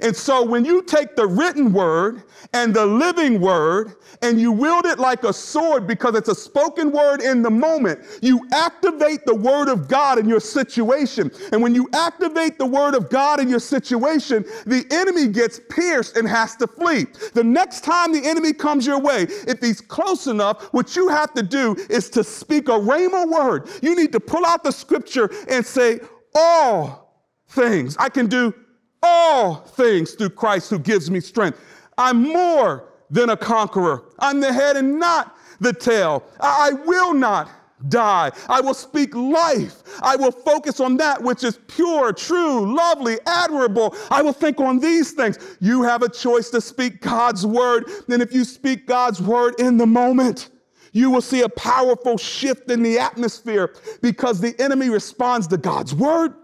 And 0.00 0.16
so 0.16 0.44
when 0.44 0.64
you 0.64 0.82
take 0.82 1.16
the 1.16 1.26
written 1.26 1.72
word 1.72 2.22
and 2.54 2.74
the 2.74 2.86
living 2.86 3.40
word 3.40 3.96
and 4.22 4.40
you 4.40 4.52
wield 4.52 4.86
it 4.86 4.98
like 4.98 5.24
a 5.24 5.32
sword 5.32 5.86
because 5.86 6.14
it's 6.14 6.28
a 6.28 6.34
spoken 6.34 6.90
word 6.90 7.20
in 7.20 7.42
the 7.42 7.50
moment, 7.50 8.00
you 8.22 8.40
activate 8.52 9.26
the 9.26 9.34
word 9.34 9.68
of 9.68 9.88
God 9.88 10.18
in 10.18 10.28
your 10.28 10.40
situation. 10.40 11.30
And 11.52 11.60
when 11.60 11.74
you 11.74 11.88
activate 11.92 12.58
the 12.58 12.66
word 12.66 12.94
of 12.94 13.10
God 13.10 13.40
in 13.40 13.48
your 13.48 13.60
situation, 13.60 14.44
the 14.66 14.86
enemy 14.90 15.28
gets 15.28 15.60
pierced 15.68 16.16
and 16.16 16.26
has 16.26 16.56
to 16.56 16.66
flee. 16.66 17.06
The 17.34 17.44
next 17.44 17.84
time 17.84 18.12
the 18.12 18.26
enemy 18.26 18.52
comes 18.52 18.86
your 18.86 19.00
way, 19.00 19.22
if 19.46 19.60
he's 19.60 19.80
close 19.80 20.26
enough, 20.26 20.72
what 20.72 20.96
you 20.96 21.08
have 21.08 21.34
to 21.34 21.42
do 21.42 21.76
is 21.90 22.08
to 22.10 22.24
speak 22.24 22.68
a 22.68 22.72
rhema 22.72 23.28
word. 23.28 23.68
You 23.82 23.94
need 23.94 24.12
to 24.12 24.20
pull 24.20 24.46
out 24.46 24.64
the 24.64 24.72
scripture 24.72 25.30
and 25.48 25.64
say, 25.64 26.00
all 26.34 27.02
things. 27.48 27.96
I 27.98 28.08
can 28.08 28.26
do 28.26 28.54
all 29.02 29.56
things 29.56 30.12
through 30.12 30.30
Christ 30.30 30.70
who 30.70 30.78
gives 30.78 31.10
me 31.10 31.20
strength. 31.20 31.58
I'm 31.98 32.22
more 32.22 32.88
than 33.10 33.30
a 33.30 33.36
conqueror. 33.36 34.04
I'm 34.18 34.40
the 34.40 34.52
head 34.52 34.76
and 34.76 34.98
not 34.98 35.36
the 35.60 35.72
tail. 35.72 36.24
I 36.40 36.72
will 36.72 37.14
not 37.14 37.50
die. 37.88 38.30
I 38.48 38.60
will 38.60 38.74
speak 38.74 39.14
life. 39.14 39.82
I 40.02 40.16
will 40.16 40.30
focus 40.30 40.80
on 40.80 40.96
that 40.98 41.20
which 41.22 41.44
is 41.44 41.58
pure, 41.68 42.12
true, 42.12 42.74
lovely, 42.74 43.18
admirable. 43.26 43.96
I 44.10 44.22
will 44.22 44.32
think 44.32 44.60
on 44.60 44.78
these 44.78 45.12
things. 45.12 45.38
You 45.60 45.82
have 45.82 46.02
a 46.02 46.08
choice 46.08 46.50
to 46.50 46.60
speak 46.60 47.00
God's 47.00 47.46
word. 47.46 47.90
And 48.08 48.22
if 48.22 48.32
you 48.32 48.44
speak 48.44 48.86
God's 48.86 49.20
word 49.20 49.54
in 49.58 49.76
the 49.76 49.86
moment, 49.86 50.50
you 50.92 51.10
will 51.10 51.22
see 51.22 51.42
a 51.42 51.48
powerful 51.48 52.18
shift 52.18 52.70
in 52.70 52.82
the 52.82 52.98
atmosphere 52.98 53.74
because 54.00 54.40
the 54.40 54.54
enemy 54.60 54.90
responds 54.90 55.46
to 55.48 55.56
God's 55.56 55.94
word 55.94 56.34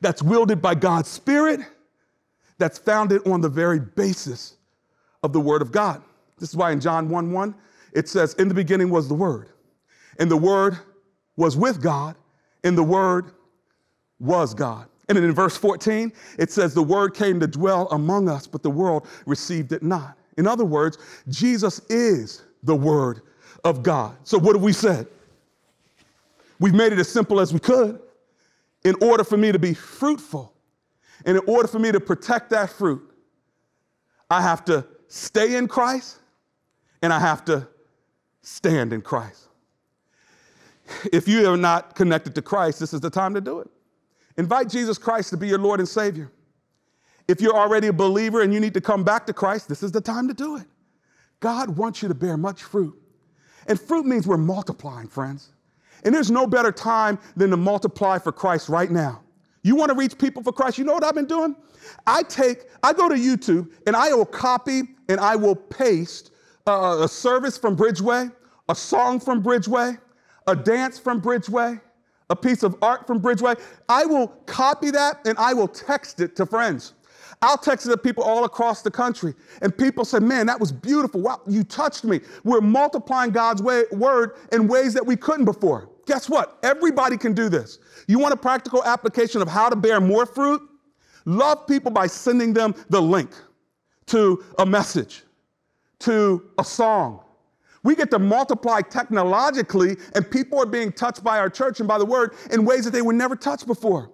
that's 0.00 0.22
wielded 0.22 0.60
by 0.60 0.74
God's 0.74 1.08
Spirit, 1.08 1.60
that's 2.58 2.78
founded 2.78 3.26
on 3.26 3.40
the 3.40 3.48
very 3.48 3.80
basis 3.80 4.56
of 5.22 5.32
the 5.32 5.40
Word 5.40 5.62
of 5.62 5.72
God. 5.72 6.02
This 6.38 6.50
is 6.50 6.56
why 6.56 6.72
in 6.72 6.80
John 6.80 7.08
1 7.08 7.32
1, 7.32 7.54
it 7.92 8.08
says, 8.08 8.34
In 8.34 8.48
the 8.48 8.54
beginning 8.54 8.90
was 8.90 9.08
the 9.08 9.14
Word, 9.14 9.48
and 10.18 10.30
the 10.30 10.36
Word 10.36 10.78
was 11.36 11.56
with 11.56 11.82
God, 11.82 12.16
and 12.62 12.76
the 12.76 12.82
Word 12.82 13.32
was 14.18 14.54
God. 14.54 14.86
And 15.08 15.16
then 15.16 15.24
in 15.24 15.32
verse 15.32 15.56
14, 15.56 16.12
it 16.38 16.50
says, 16.50 16.74
The 16.74 16.82
Word 16.82 17.14
came 17.14 17.40
to 17.40 17.46
dwell 17.46 17.88
among 17.90 18.28
us, 18.28 18.46
but 18.46 18.62
the 18.62 18.70
world 18.70 19.06
received 19.26 19.72
it 19.72 19.82
not. 19.82 20.16
In 20.36 20.46
other 20.46 20.64
words, 20.64 20.98
Jesus 21.28 21.80
is 21.88 22.42
the 22.62 22.74
Word 22.74 23.22
of 23.64 23.82
God. 23.82 24.16
So 24.24 24.38
what 24.38 24.54
have 24.54 24.62
we 24.62 24.72
said? 24.72 25.06
We've 26.60 26.74
made 26.74 26.92
it 26.92 26.98
as 26.98 27.08
simple 27.08 27.40
as 27.40 27.52
we 27.52 27.60
could 27.60 28.00
in 28.84 28.94
order 29.00 29.24
for 29.24 29.36
me 29.36 29.50
to 29.50 29.58
be 29.58 29.74
fruitful, 29.74 30.52
and 31.24 31.36
in 31.38 31.42
order 31.46 31.66
for 31.66 31.78
me 31.78 31.90
to 31.90 32.00
protect 32.00 32.50
that 32.50 32.70
fruit, 32.70 33.02
I 34.30 34.42
have 34.42 34.64
to 34.66 34.86
stay 35.08 35.56
in 35.56 35.68
Christ 35.68 36.18
and 37.02 37.12
I 37.12 37.20
have 37.20 37.44
to 37.46 37.68
stand 38.42 38.92
in 38.92 39.00
Christ. 39.00 39.48
If 41.12 41.28
you 41.28 41.48
are 41.48 41.56
not 41.56 41.94
connected 41.94 42.34
to 42.34 42.42
Christ, 42.42 42.80
this 42.80 42.92
is 42.92 43.00
the 43.00 43.10
time 43.10 43.34
to 43.34 43.40
do 43.40 43.60
it. 43.60 43.68
Invite 44.36 44.68
Jesus 44.68 44.98
Christ 44.98 45.30
to 45.30 45.36
be 45.36 45.48
your 45.48 45.58
Lord 45.58 45.80
and 45.80 45.88
Savior. 45.88 46.30
If 47.26 47.40
you're 47.40 47.56
already 47.56 47.86
a 47.86 47.92
believer 47.92 48.42
and 48.42 48.52
you 48.52 48.60
need 48.60 48.74
to 48.74 48.80
come 48.80 49.04
back 49.04 49.26
to 49.26 49.32
Christ, 49.32 49.68
this 49.68 49.82
is 49.82 49.92
the 49.92 50.00
time 50.00 50.28
to 50.28 50.34
do 50.34 50.56
it. 50.56 50.66
God 51.40 51.76
wants 51.76 52.02
you 52.02 52.08
to 52.08 52.14
bear 52.14 52.36
much 52.36 52.62
fruit. 52.62 53.00
And 53.66 53.80
fruit 53.80 54.04
means 54.04 54.26
we're 54.26 54.36
multiplying, 54.36 55.08
friends. 55.08 55.50
And 56.04 56.14
there's 56.14 56.30
no 56.30 56.46
better 56.46 56.72
time 56.72 57.18
than 57.36 57.50
to 57.50 57.56
multiply 57.56 58.18
for 58.18 58.32
Christ 58.32 58.68
right 58.68 58.90
now. 58.90 59.22
You 59.62 59.76
want 59.76 59.90
to 59.90 59.96
reach 59.96 60.18
people 60.18 60.42
for 60.42 60.52
Christ? 60.52 60.76
You 60.76 60.84
know 60.84 60.92
what 60.92 61.04
I've 61.04 61.14
been 61.14 61.26
doing? 61.26 61.56
I 62.06 62.22
take, 62.22 62.64
I 62.82 62.92
go 62.92 63.08
to 63.08 63.14
YouTube 63.14 63.70
and 63.86 63.96
I 63.96 64.12
will 64.12 64.26
copy 64.26 64.82
and 65.08 65.18
I 65.18 65.36
will 65.36 65.56
paste 65.56 66.32
uh, 66.66 67.00
a 67.02 67.08
service 67.08 67.56
from 67.56 67.76
Bridgeway, 67.76 68.32
a 68.68 68.74
song 68.74 69.20
from 69.20 69.42
Bridgeway, 69.42 69.98
a 70.46 70.56
dance 70.56 70.98
from 70.98 71.20
Bridgeway, 71.20 71.80
a 72.30 72.36
piece 72.36 72.62
of 72.62 72.76
art 72.82 73.06
from 73.06 73.20
Bridgeway. 73.20 73.58
I 73.88 74.04
will 74.04 74.28
copy 74.46 74.90
that 74.90 75.26
and 75.26 75.38
I 75.38 75.54
will 75.54 75.68
text 75.68 76.20
it 76.20 76.36
to 76.36 76.46
friends. 76.46 76.94
I'll 77.42 77.58
text 77.58 77.86
it 77.86 77.90
to 77.90 77.96
people 77.96 78.24
all 78.24 78.44
across 78.44 78.82
the 78.82 78.90
country. 78.90 79.34
And 79.62 79.76
people 79.76 80.04
say, 80.04 80.18
man, 80.18 80.46
that 80.46 80.58
was 80.58 80.72
beautiful. 80.72 81.20
Wow, 81.20 81.40
you 81.46 81.64
touched 81.64 82.04
me. 82.04 82.20
We're 82.42 82.60
multiplying 82.60 83.30
God's 83.30 83.62
way, 83.62 83.84
word 83.92 84.36
in 84.52 84.68
ways 84.68 84.94
that 84.94 85.04
we 85.04 85.16
couldn't 85.16 85.44
before. 85.44 85.90
Guess 86.06 86.28
what? 86.28 86.58
Everybody 86.62 87.16
can 87.16 87.32
do 87.32 87.48
this. 87.48 87.78
You 88.06 88.18
want 88.18 88.34
a 88.34 88.36
practical 88.36 88.84
application 88.84 89.40
of 89.40 89.48
how 89.48 89.68
to 89.68 89.76
bear 89.76 90.00
more 90.00 90.26
fruit? 90.26 90.60
Love 91.24 91.66
people 91.66 91.90
by 91.90 92.06
sending 92.06 92.52
them 92.52 92.74
the 92.90 93.00
link 93.00 93.30
to 94.06 94.44
a 94.58 94.66
message, 94.66 95.22
to 96.00 96.50
a 96.58 96.64
song. 96.64 97.20
We 97.82 97.94
get 97.94 98.10
to 98.12 98.18
multiply 98.18 98.80
technologically, 98.80 99.96
and 100.14 100.30
people 100.30 100.58
are 100.58 100.66
being 100.66 100.92
touched 100.92 101.22
by 101.22 101.38
our 101.38 101.50
church 101.50 101.80
and 101.80 101.88
by 101.88 101.98
the 101.98 102.04
word 102.04 102.34
in 102.50 102.64
ways 102.64 102.84
that 102.84 102.92
they 102.92 103.02
were 103.02 103.12
never 103.12 103.36
touched 103.36 103.66
before. 103.66 104.10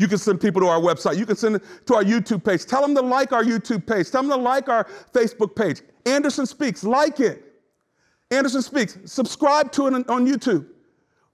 You 0.00 0.08
can 0.08 0.16
send 0.16 0.40
people 0.40 0.62
to 0.62 0.66
our 0.66 0.80
website. 0.80 1.18
You 1.18 1.26
can 1.26 1.36
send 1.36 1.56
it 1.56 1.62
to 1.84 1.94
our 1.94 2.02
YouTube 2.02 2.42
page. 2.42 2.64
Tell 2.64 2.80
them 2.80 2.94
to 2.94 3.02
like 3.02 3.32
our 3.34 3.44
YouTube 3.44 3.86
page. 3.86 4.10
Tell 4.10 4.22
them 4.22 4.30
to 4.30 4.36
like 4.36 4.70
our 4.70 4.84
Facebook 5.12 5.54
page. 5.54 5.82
Anderson 6.06 6.46
Speaks, 6.46 6.82
like 6.82 7.20
it. 7.20 7.44
Anderson 8.30 8.62
Speaks, 8.62 8.96
subscribe 9.04 9.70
to 9.72 9.88
it 9.88 10.08
on 10.08 10.26
YouTube. 10.26 10.66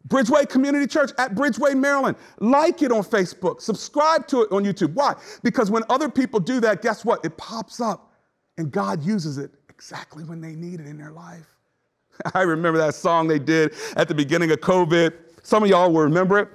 Bridgeway 0.09 0.49
Community 0.49 0.89
Church 0.89 1.13
at 1.17 1.37
Bridgeway, 1.37 1.79
Maryland. 1.79 2.17
Like 2.41 2.83
it 2.83 2.91
on 2.91 3.05
Facebook. 3.05 3.61
Subscribe 3.61 4.27
to 4.27 4.43
it 4.43 4.51
on 4.51 4.65
YouTube. 4.65 4.95
Why? 4.95 5.15
Because 5.45 5.71
when 5.71 5.85
other 5.89 6.09
people 6.09 6.41
do 6.41 6.59
that, 6.59 6.83
guess 6.83 7.05
what? 7.05 7.25
It 7.25 7.37
pops 7.37 7.81
up 7.81 8.15
and 8.59 8.73
God 8.73 9.01
uses 9.01 9.39
it 9.39 9.53
exactly 9.69 10.25
when 10.25 10.41
they 10.41 10.57
need 10.57 10.81
it 10.81 10.89
in 10.89 10.99
their 10.99 11.13
life. 11.13 11.47
I 12.35 12.43
remember 12.43 12.81
that 12.81 12.97
song 12.97 13.29
they 13.29 13.39
did 13.39 13.75
at 13.97 14.09
the 14.09 14.15
beginning 14.15 14.51
of 14.51 14.59
COVID. 14.59 15.13
Some 15.45 15.63
of 15.63 15.69
y'all 15.69 15.93
will 15.93 16.03
remember 16.03 16.41
it. 16.41 16.49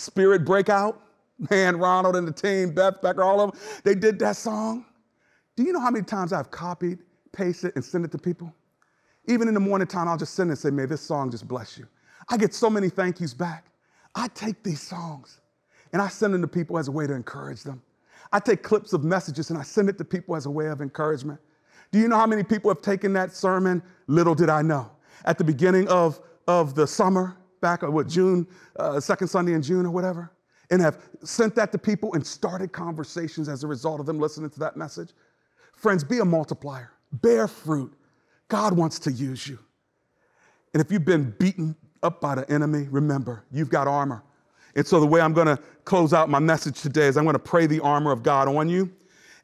Spirit 0.00 0.44
Breakout. 0.44 1.00
Man, 1.50 1.78
Ronald 1.78 2.16
and 2.16 2.28
the 2.28 2.32
team, 2.32 2.74
Beth 2.74 3.00
Becker, 3.00 3.22
all 3.22 3.40
of 3.40 3.50
them, 3.50 3.60
they 3.82 3.94
did 3.94 4.18
that 4.18 4.36
song. 4.36 4.84
Do 5.56 5.62
you 5.62 5.72
know 5.72 5.80
how 5.80 5.90
many 5.90 6.04
times 6.04 6.34
I've 6.34 6.50
copied, 6.50 6.98
pasted, 7.32 7.72
and 7.76 7.84
sent 7.84 8.04
it 8.04 8.12
to 8.12 8.18
people? 8.18 8.54
Even 9.26 9.48
in 9.48 9.54
the 9.54 9.60
morning 9.60 9.86
time, 9.86 10.06
I'll 10.06 10.18
just 10.18 10.34
send 10.34 10.50
it 10.50 10.52
and 10.52 10.58
say, 10.58 10.70
May 10.70 10.84
this 10.84 11.00
song 11.00 11.30
just 11.30 11.48
bless 11.48 11.78
you. 11.78 11.86
I 12.28 12.36
get 12.36 12.52
so 12.52 12.68
many 12.68 12.90
thank 12.90 13.20
yous 13.20 13.32
back. 13.32 13.66
I 14.14 14.28
take 14.28 14.62
these 14.62 14.82
songs 14.82 15.40
and 15.92 16.02
I 16.02 16.08
send 16.08 16.34
them 16.34 16.42
to 16.42 16.48
people 16.48 16.78
as 16.78 16.88
a 16.88 16.92
way 16.92 17.06
to 17.06 17.14
encourage 17.14 17.62
them. 17.62 17.82
I 18.32 18.40
take 18.40 18.62
clips 18.62 18.92
of 18.92 19.02
messages 19.02 19.50
and 19.50 19.58
I 19.58 19.62
send 19.62 19.88
it 19.88 19.98
to 19.98 20.04
people 20.04 20.36
as 20.36 20.46
a 20.46 20.50
way 20.50 20.66
of 20.66 20.80
encouragement. 20.80 21.40
Do 21.90 21.98
you 21.98 22.06
know 22.06 22.16
how 22.16 22.26
many 22.26 22.42
people 22.42 22.70
have 22.70 22.82
taken 22.82 23.12
that 23.14 23.34
sermon? 23.34 23.82
Little 24.06 24.34
did 24.34 24.48
I 24.48 24.62
know. 24.62 24.90
At 25.24 25.38
the 25.38 25.44
beginning 25.44 25.88
of, 25.88 26.20
of 26.46 26.74
the 26.74 26.86
summer, 26.86 27.36
back 27.60 27.82
at 27.82 27.92
what, 27.92 28.08
June, 28.08 28.46
uh, 28.76 29.00
second 29.00 29.28
Sunday 29.28 29.52
in 29.52 29.62
June 29.62 29.86
or 29.86 29.90
whatever, 29.90 30.32
and 30.70 30.80
have 30.80 30.98
sent 31.22 31.54
that 31.56 31.72
to 31.72 31.78
people 31.78 32.14
and 32.14 32.26
started 32.26 32.72
conversations 32.72 33.48
as 33.48 33.64
a 33.64 33.66
result 33.66 34.00
of 34.00 34.06
them 34.06 34.18
listening 34.18 34.50
to 34.50 34.58
that 34.60 34.76
message. 34.76 35.10
Friends, 35.74 36.04
be 36.04 36.18
a 36.18 36.24
multiplier, 36.24 36.92
bear 37.12 37.48
fruit, 37.48 37.92
God 38.48 38.76
wants 38.76 38.98
to 39.00 39.12
use 39.12 39.46
you. 39.46 39.58
And 40.74 40.80
if 40.80 40.92
you've 40.92 41.04
been 41.04 41.34
beaten 41.38 41.74
up 42.02 42.20
by 42.20 42.34
the 42.34 42.50
enemy, 42.50 42.86
remember, 42.90 43.44
you've 43.50 43.70
got 43.70 43.88
armor. 43.88 44.22
And 44.76 44.86
so 44.86 45.00
the 45.00 45.06
way 45.06 45.20
I'm 45.20 45.32
going 45.32 45.48
to 45.48 45.58
close 45.84 46.12
out 46.12 46.28
my 46.28 46.38
message 46.38 46.80
today 46.80 47.06
is 47.06 47.16
I'm 47.16 47.24
going 47.24 47.34
to 47.34 47.38
pray 47.38 47.66
the 47.66 47.80
armor 47.80 48.12
of 48.12 48.22
God 48.22 48.48
on 48.48 48.68
you. 48.68 48.90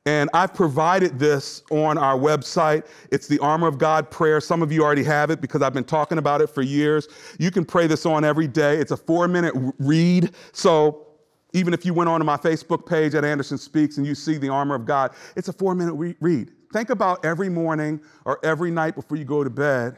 And 0.06 0.30
I've 0.32 0.54
provided 0.54 1.18
this 1.18 1.62
on 1.72 1.98
our 1.98 2.16
website. 2.16 2.86
It's 3.10 3.26
the 3.26 3.40
Armor 3.40 3.66
of 3.66 3.76
God 3.76 4.08
prayer. 4.08 4.40
Some 4.40 4.62
of 4.62 4.70
you 4.70 4.84
already 4.84 5.02
have 5.02 5.30
it 5.30 5.40
because 5.40 5.62
I've 5.62 5.74
been 5.74 5.84
talking 5.84 6.18
about 6.18 6.40
it 6.40 6.46
for 6.46 6.62
years. 6.62 7.08
You 7.40 7.50
can 7.50 7.64
pray 7.64 7.88
this 7.88 8.06
on 8.06 8.24
every 8.24 8.46
day. 8.46 8.76
It's 8.76 8.92
a 8.92 8.96
four 8.96 9.26
minute 9.26 9.52
read. 9.80 10.30
So 10.52 11.08
even 11.52 11.74
if 11.74 11.84
you 11.84 11.92
went 11.92 12.08
onto 12.08 12.24
my 12.24 12.36
Facebook 12.36 12.86
page 12.86 13.16
at 13.16 13.24
Anderson 13.24 13.58
Speaks 13.58 13.96
and 13.96 14.06
you 14.06 14.14
see 14.14 14.38
the 14.38 14.48
Armor 14.48 14.76
of 14.76 14.86
God, 14.86 15.10
it's 15.34 15.48
a 15.48 15.52
four 15.52 15.74
minute 15.74 15.94
re- 15.94 16.16
read. 16.20 16.52
Think 16.72 16.90
about 16.90 17.24
every 17.24 17.48
morning 17.48 18.00
or 18.24 18.38
every 18.44 18.70
night 18.70 18.94
before 18.94 19.16
you 19.16 19.24
go 19.24 19.42
to 19.42 19.50
bed, 19.50 19.96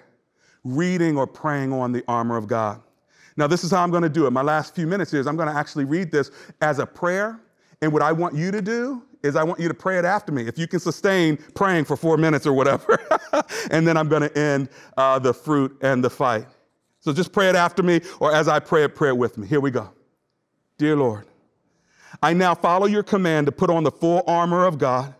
reading 0.64 1.18
or 1.18 1.26
praying 1.26 1.72
on 1.72 1.92
the 1.92 2.02
armor 2.08 2.36
of 2.36 2.46
God. 2.46 2.80
Now, 3.36 3.46
this 3.46 3.62
is 3.62 3.70
how 3.70 3.82
I'm 3.82 3.90
going 3.90 4.02
to 4.02 4.08
do 4.08 4.26
it. 4.26 4.30
My 4.30 4.42
last 4.42 4.74
few 4.74 4.86
minutes 4.86 5.12
is 5.12 5.26
I'm 5.26 5.36
going 5.36 5.48
to 5.48 5.54
actually 5.54 5.84
read 5.84 6.10
this 6.10 6.30
as 6.60 6.78
a 6.78 6.86
prayer. 6.86 7.40
And 7.82 7.92
what 7.92 8.02
I 8.02 8.12
want 8.12 8.34
you 8.34 8.50
to 8.50 8.60
do 8.60 9.02
is 9.22 9.36
I 9.36 9.42
want 9.42 9.60
you 9.60 9.68
to 9.68 9.74
pray 9.74 9.98
it 9.98 10.04
after 10.04 10.32
me. 10.32 10.42
If 10.46 10.58
you 10.58 10.66
can 10.66 10.80
sustain 10.80 11.36
praying 11.54 11.84
for 11.84 11.96
four 11.96 12.16
minutes 12.16 12.46
or 12.46 12.52
whatever. 12.52 12.98
and 13.70 13.86
then 13.86 13.96
I'm 13.96 14.08
going 14.08 14.22
to 14.22 14.38
end 14.38 14.68
uh, 14.96 15.18
the 15.18 15.34
fruit 15.34 15.76
and 15.82 16.02
the 16.02 16.10
fight. 16.10 16.46
So 17.00 17.12
just 17.12 17.32
pray 17.32 17.48
it 17.48 17.54
after 17.54 17.82
me, 17.82 18.00
or 18.20 18.34
as 18.34 18.48
I 18.48 18.58
pray 18.58 18.84
it, 18.84 18.94
pray 18.94 19.10
it 19.10 19.16
with 19.16 19.38
me. 19.38 19.46
Here 19.46 19.60
we 19.60 19.70
go. 19.70 19.90
Dear 20.78 20.96
Lord, 20.96 21.26
I 22.22 22.32
now 22.32 22.54
follow 22.54 22.86
your 22.86 23.02
command 23.02 23.46
to 23.46 23.52
put 23.52 23.70
on 23.70 23.82
the 23.82 23.90
full 23.90 24.22
armor 24.26 24.66
of 24.66 24.78
God 24.78 25.14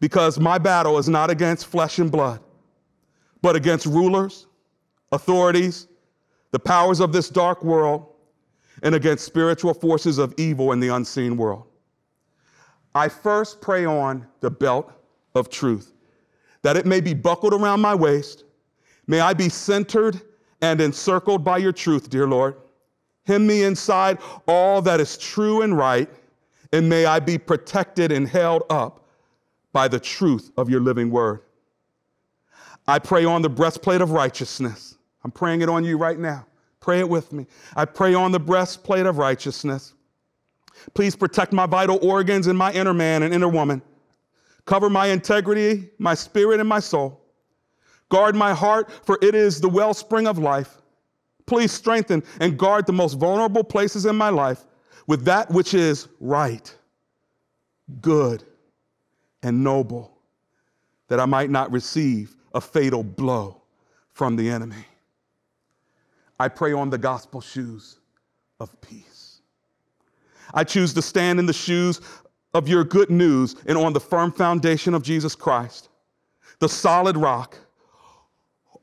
because 0.00 0.38
my 0.38 0.58
battle 0.58 0.98
is 0.98 1.08
not 1.08 1.30
against 1.30 1.66
flesh 1.66 1.98
and 1.98 2.10
blood, 2.10 2.40
but 3.42 3.56
against 3.56 3.86
rulers, 3.86 4.46
authorities, 5.12 5.88
the 6.50 6.58
powers 6.58 7.00
of 7.00 7.12
this 7.12 7.28
dark 7.28 7.62
world, 7.62 8.06
and 8.82 8.94
against 8.94 9.24
spiritual 9.24 9.74
forces 9.74 10.18
of 10.18 10.34
evil 10.36 10.72
in 10.72 10.80
the 10.80 10.88
unseen 10.88 11.36
world. 11.36 11.64
I 12.94 13.08
first 13.08 13.60
pray 13.60 13.84
on 13.84 14.26
the 14.40 14.50
belt 14.50 14.92
of 15.34 15.48
truth, 15.48 15.92
that 16.62 16.76
it 16.76 16.86
may 16.86 17.00
be 17.00 17.14
buckled 17.14 17.54
around 17.54 17.80
my 17.80 17.94
waist. 17.94 18.44
May 19.06 19.20
I 19.20 19.34
be 19.34 19.48
centered 19.48 20.20
and 20.60 20.80
encircled 20.80 21.44
by 21.44 21.58
your 21.58 21.72
truth, 21.72 22.10
dear 22.10 22.26
Lord. 22.26 22.56
Hem 23.24 23.46
me 23.46 23.64
inside 23.64 24.18
all 24.46 24.82
that 24.82 25.00
is 25.00 25.18
true 25.18 25.62
and 25.62 25.76
right, 25.76 26.08
and 26.72 26.88
may 26.88 27.06
I 27.06 27.20
be 27.20 27.38
protected 27.38 28.10
and 28.10 28.26
held 28.26 28.62
up 28.70 29.06
by 29.72 29.86
the 29.88 30.00
truth 30.00 30.50
of 30.56 30.70
your 30.70 30.80
living 30.80 31.10
word. 31.10 31.40
I 32.86 32.98
pray 32.98 33.24
on 33.24 33.42
the 33.42 33.50
breastplate 33.50 34.00
of 34.00 34.12
righteousness. 34.12 34.96
I'm 35.22 35.30
praying 35.30 35.60
it 35.60 35.68
on 35.68 35.84
you 35.84 35.98
right 35.98 36.18
now. 36.18 36.46
Pray 36.80 37.00
it 37.00 37.08
with 37.08 37.32
me. 37.32 37.46
I 37.76 37.84
pray 37.84 38.14
on 38.14 38.32
the 38.32 38.40
breastplate 38.40 39.04
of 39.04 39.18
righteousness. 39.18 39.92
Please 40.94 41.16
protect 41.16 41.52
my 41.52 41.66
vital 41.66 41.98
organs 42.02 42.46
and 42.46 42.58
my 42.58 42.72
inner 42.72 42.94
man 42.94 43.22
and 43.22 43.34
inner 43.34 43.48
woman. 43.48 43.82
Cover 44.64 44.90
my 44.90 45.06
integrity, 45.06 45.90
my 45.98 46.14
spirit, 46.14 46.60
and 46.60 46.68
my 46.68 46.80
soul. 46.80 47.20
Guard 48.10 48.34
my 48.34 48.54
heart, 48.54 48.90
for 49.04 49.18
it 49.22 49.34
is 49.34 49.60
the 49.60 49.68
wellspring 49.68 50.26
of 50.26 50.38
life. 50.38 50.82
Please 51.46 51.72
strengthen 51.72 52.22
and 52.40 52.58
guard 52.58 52.86
the 52.86 52.92
most 52.92 53.14
vulnerable 53.14 53.64
places 53.64 54.06
in 54.06 54.16
my 54.16 54.28
life 54.28 54.66
with 55.06 55.24
that 55.24 55.50
which 55.50 55.72
is 55.72 56.08
right, 56.20 56.74
good, 58.00 58.44
and 59.42 59.64
noble, 59.64 60.18
that 61.08 61.18
I 61.18 61.24
might 61.24 61.48
not 61.48 61.72
receive 61.72 62.36
a 62.52 62.60
fatal 62.60 63.02
blow 63.02 63.62
from 64.10 64.36
the 64.36 64.50
enemy. 64.50 64.84
I 66.38 66.48
pray 66.48 66.72
on 66.72 66.90
the 66.90 66.98
gospel 66.98 67.40
shoes 67.40 67.98
of 68.60 68.78
peace. 68.80 69.17
I 70.54 70.64
choose 70.64 70.94
to 70.94 71.02
stand 71.02 71.38
in 71.38 71.46
the 71.46 71.52
shoes 71.52 72.00
of 72.54 72.68
your 72.68 72.84
good 72.84 73.10
news 73.10 73.56
and 73.66 73.76
on 73.76 73.92
the 73.92 74.00
firm 74.00 74.32
foundation 74.32 74.94
of 74.94 75.02
Jesus 75.02 75.34
Christ, 75.34 75.88
the 76.58 76.68
solid 76.68 77.16
rock. 77.16 77.56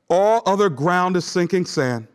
All 0.08 0.42
other 0.46 0.68
ground 0.68 1.16
is 1.16 1.24
sinking 1.24 1.66
sand. 1.66 2.06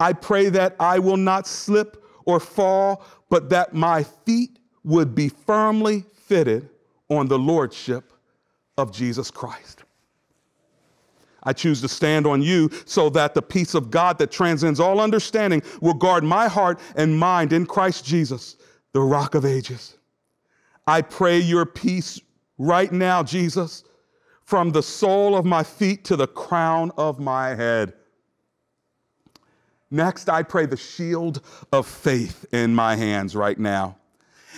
I 0.00 0.12
pray 0.12 0.48
that 0.50 0.76
I 0.80 0.98
will 0.98 1.16
not 1.16 1.46
slip 1.46 2.04
or 2.24 2.40
fall, 2.40 3.04
but 3.30 3.48
that 3.50 3.74
my 3.74 4.02
feet 4.02 4.58
would 4.84 5.14
be 5.14 5.28
firmly 5.28 6.04
fitted 6.26 6.68
on 7.08 7.28
the 7.28 7.38
lordship 7.38 8.12
of 8.76 8.92
Jesus 8.92 9.30
Christ. 9.30 9.84
I 11.46 11.52
choose 11.52 11.80
to 11.80 11.88
stand 11.88 12.26
on 12.26 12.42
you 12.42 12.68
so 12.84 13.08
that 13.10 13.32
the 13.32 13.40
peace 13.40 13.74
of 13.74 13.90
God 13.90 14.18
that 14.18 14.30
transcends 14.30 14.80
all 14.80 15.00
understanding 15.00 15.62
will 15.80 15.94
guard 15.94 16.24
my 16.24 16.48
heart 16.48 16.80
and 16.96 17.18
mind 17.18 17.52
in 17.52 17.64
Christ 17.64 18.04
Jesus, 18.04 18.56
the 18.92 19.00
rock 19.00 19.34
of 19.34 19.46
ages. 19.46 19.96
I 20.86 21.00
pray 21.02 21.38
your 21.38 21.64
peace 21.64 22.20
right 22.58 22.92
now, 22.92 23.22
Jesus, 23.22 23.84
from 24.42 24.70
the 24.72 24.82
sole 24.82 25.36
of 25.36 25.44
my 25.44 25.62
feet 25.62 26.04
to 26.04 26.16
the 26.16 26.26
crown 26.26 26.90
of 26.98 27.18
my 27.18 27.54
head. 27.54 27.94
Next, 29.90 30.28
I 30.28 30.42
pray 30.42 30.66
the 30.66 30.76
shield 30.76 31.42
of 31.72 31.86
faith 31.86 32.44
in 32.52 32.74
my 32.74 32.96
hands 32.96 33.36
right 33.36 33.58
now. 33.58 33.96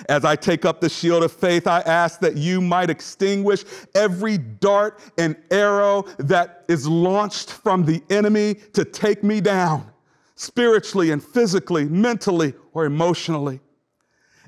As 0.09 0.25
I 0.25 0.37
take 0.37 0.65
up 0.65 0.81
the 0.81 0.89
shield 0.89 1.23
of 1.23 1.33
faith, 1.33 1.67
I 1.67 1.81
ask 1.81 2.21
that 2.21 2.37
you 2.37 2.61
might 2.61 2.91
extinguish 2.91 3.65
every 3.95 4.39
dart 4.39 5.01
and 5.19 5.37
arrow 5.51 6.03
that 6.19 6.65
is 6.69 6.87
launched 6.87 7.53
from 7.53 7.85
the 7.85 8.03
enemy 8.11 8.55
to 8.75 8.85
take 8.85 9.25
me 9.25 9.41
down, 9.41 9.91
spiritually 10.35 11.11
and 11.11 11.23
physically, 11.23 11.85
mentally 11.87 12.55
or 12.73 12.85
emotionally. 12.85 13.61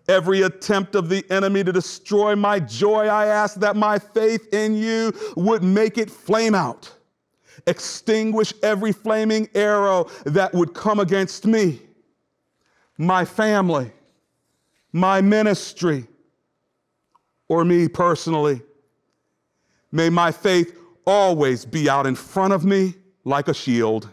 Every 0.09 0.43
attempt 0.43 0.95
of 0.95 1.09
the 1.09 1.25
enemy 1.31 1.63
to 1.63 1.73
destroy 1.73 2.35
my 2.35 2.59
joy, 2.59 3.07
I 3.07 3.27
ask 3.27 3.57
that 3.61 3.77
my 3.77 3.99
faith 3.99 4.53
in 4.53 4.75
you 4.75 5.13
would 5.37 5.63
make 5.63 5.99
it 5.99 6.11
flame 6.11 6.55
out. 6.55 6.93
Extinguish 7.67 8.53
every 8.63 8.93
flaming 8.93 9.49
arrow 9.55 10.09
that 10.25 10.53
would 10.55 10.75
come 10.75 10.99
against 10.99 11.47
me, 11.47 11.81
my 12.97 13.25
family, 13.25 13.93
my 14.93 15.21
ministry, 15.21 16.07
or 17.49 17.65
me 17.65 17.89
personally. 17.89 18.63
May 19.93 20.09
my 20.09 20.31
faith 20.33 20.79
always 21.05 21.65
be 21.65 21.89
out 21.91 22.07
in 22.07 22.15
front 22.15 22.53
of 22.53 22.65
me 22.65 22.95
like 23.25 23.49
a 23.49 23.55
shield. 23.55 24.09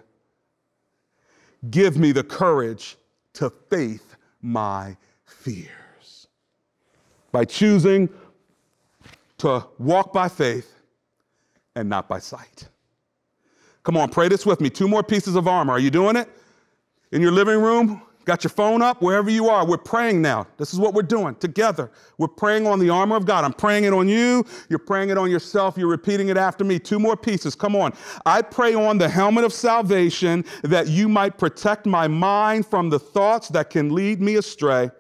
Give 1.70 1.98
me 1.98 2.12
the 2.12 2.24
courage 2.24 2.98
to 3.34 3.50
faith 3.50 4.16
my 4.42 4.98
fears. 5.26 6.28
By 7.32 7.46
choosing 7.46 8.10
to 9.40 9.66
walk 9.78 10.14
by 10.14 10.30
faith 10.30 10.74
and 11.76 11.88
not 11.88 12.08
by 12.08 12.20
sight. 12.20 12.68
Come 13.84 13.98
on, 13.98 14.10
pray 14.10 14.28
this 14.28 14.46
with 14.46 14.60
me. 14.60 14.70
Two 14.70 14.88
more 14.88 15.04
pieces 15.04 15.36
of 15.36 15.48
armor. 15.48 15.74
Are 15.74 15.80
you 15.80 15.92
doing 15.92 16.16
it? 16.16 16.28
In 17.12 17.22
your 17.22 17.32
living 17.32 17.62
room, 17.62 18.02
Got 18.28 18.44
your 18.44 18.50
phone 18.50 18.82
up? 18.82 19.02
Wherever 19.02 19.30
you 19.30 19.48
are, 19.48 19.66
we're 19.66 19.78
praying 19.78 20.22
now. 20.22 20.48
This 20.58 20.74
is 20.74 20.80
what 20.82 20.94
we're 20.94 21.02
doing 21.02 21.36
together. 21.36 21.90
We're 22.18 22.28
praying 22.28 22.68
on 22.68 22.78
the 22.78 22.90
armor 22.90 23.16
of 23.16 23.26
God. 23.26 23.46
I'm 23.46 23.54
praying 23.54 23.86
it 23.86 23.94
on 23.94 24.10
you. 24.10 24.46
You're 24.68 24.80
praying 24.80 25.12
it 25.12 25.18
on 25.18 25.32
yourself. 25.32 25.78
You're 25.78 25.88
repeating 25.88 26.28
it 26.28 26.36
after 26.36 26.66
me. 26.66 26.78
Two 26.78 27.00
more 27.00 27.16
pieces. 27.16 27.56
Come 27.56 27.74
on. 27.74 27.94
I 28.26 28.42
pray 28.42 28.74
on 28.74 28.98
the 28.98 29.08
helmet 29.08 29.46
of 29.46 29.54
salvation 29.54 30.44
that 30.64 30.88
you 30.88 31.08
might 31.08 31.38
protect 31.38 31.86
my 31.86 32.10
mind 32.10 32.66
from 32.66 32.90
the 32.90 33.00
thoughts 33.00 33.48
that 33.48 33.70
can 33.70 33.96
lead 33.96 34.20
me 34.20 34.36
astray. 34.36 34.92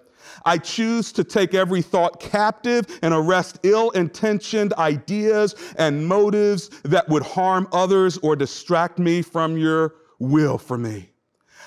I 0.45 0.57
choose 0.57 1.11
to 1.11 1.25
take 1.25 1.53
every 1.53 1.81
thought 1.81 2.21
captive 2.21 2.97
and 3.01 3.13
arrest 3.13 3.59
ill 3.63 3.89
intentioned 3.89 4.73
ideas 4.75 5.53
and 5.77 6.07
motives 6.07 6.69
that 6.83 7.09
would 7.09 7.23
harm 7.23 7.67
others 7.73 8.17
or 8.19 8.37
distract 8.37 8.99
me 8.99 9.21
from 9.21 9.57
your 9.57 9.95
will 10.17 10.57
for 10.57 10.77
me. 10.77 11.09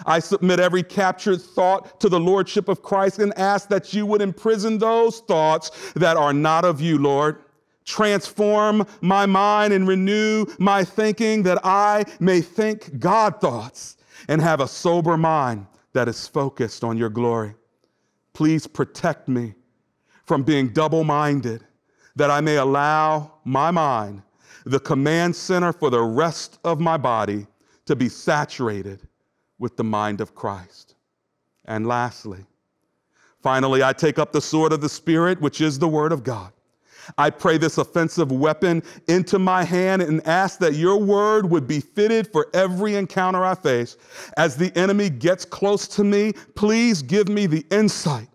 I 0.07 0.19
submit 0.19 0.61
every 0.61 0.83
captured 0.83 1.41
thought 1.41 2.01
to 2.01 2.09
the 2.09 2.21
Lordship 2.21 2.69
of 2.69 2.83
Christ 2.83 3.19
and 3.19 3.37
ask 3.39 3.69
that 3.69 3.93
you 3.93 4.07
would 4.07 4.23
imprison 4.23 4.79
those 4.79 5.21
thoughts 5.21 5.93
that 5.95 6.17
are 6.17 6.33
not 6.33 6.65
of 6.65 6.81
you, 6.81 6.99
Lord. 6.99 7.43
Transform 7.85 8.87
my 9.01 9.27
mind 9.27 9.73
and 9.73 9.87
renew 9.87 10.47
my 10.59 10.85
thinking 10.85 11.43
that 11.43 11.59
I 11.65 12.05
may 12.21 12.41
think 12.41 12.99
God 12.99 13.41
thoughts 13.41 13.97
and 14.29 14.41
have 14.41 14.61
a 14.61 14.69
sober 14.69 15.17
mind 15.17 15.67
that 15.93 16.09
is 16.09 16.27
focused 16.27 16.85
on 16.85 16.97
your 16.97 17.09
glory. 17.09 17.55
Please 18.33 18.67
protect 18.67 19.29
me 19.29 19.55
from 20.25 20.43
being 20.45 20.69
double 20.69 21.03
minded, 21.03 21.65
that 22.15 22.31
I 22.31 22.41
may 22.41 22.57
allow 22.57 23.33
my 23.45 23.71
mind, 23.71 24.23
the 24.65 24.79
command 24.79 25.35
center 25.35 25.73
for 25.73 25.91
the 25.91 26.01
rest 26.01 26.59
of 26.65 26.79
my 26.79 26.97
body, 26.97 27.47
to 27.87 27.97
be 27.97 28.09
saturated 28.09 29.01
with 29.61 29.77
the 29.77 29.85
mind 29.85 30.21
of 30.21 30.35
Christ. 30.35 30.97
And 31.67 31.87
lastly, 31.87 32.45
finally, 33.41 33.85
I 33.85 33.93
take 33.93 34.19
up 34.19 34.33
the 34.33 34.41
sword 34.41 34.73
of 34.73 34.81
the 34.81 34.89
Spirit, 34.89 35.41
which 35.41 35.61
is 35.61 35.79
the 35.79 35.87
Word 35.87 36.11
of 36.11 36.25
God. 36.25 36.53
I 37.19 37.31
pray 37.31 37.59
this 37.59 37.79
offensive 37.79 38.31
weapon 38.33 38.83
into 39.09 39.39
my 39.39 39.65
hand 39.65 40.03
and 40.03 40.27
ask 40.27 40.59
that 40.61 40.75
your 40.75 40.97
word 40.97 41.51
would 41.51 41.67
be 41.67 41.81
fitted 41.81 42.31
for 42.31 42.49
every 42.55 42.95
encounter 42.95 43.45
I 43.45 43.55
face. 43.55 43.97
As 44.37 44.57
the 44.57 44.77
enemy 44.77 45.11
gets 45.11 45.45
close 45.45 45.89
to 45.89 46.05
me, 46.05 46.35
please 46.55 47.03
give 47.03 47.29
me 47.29 47.47
the 47.47 47.67
insight, 47.71 48.29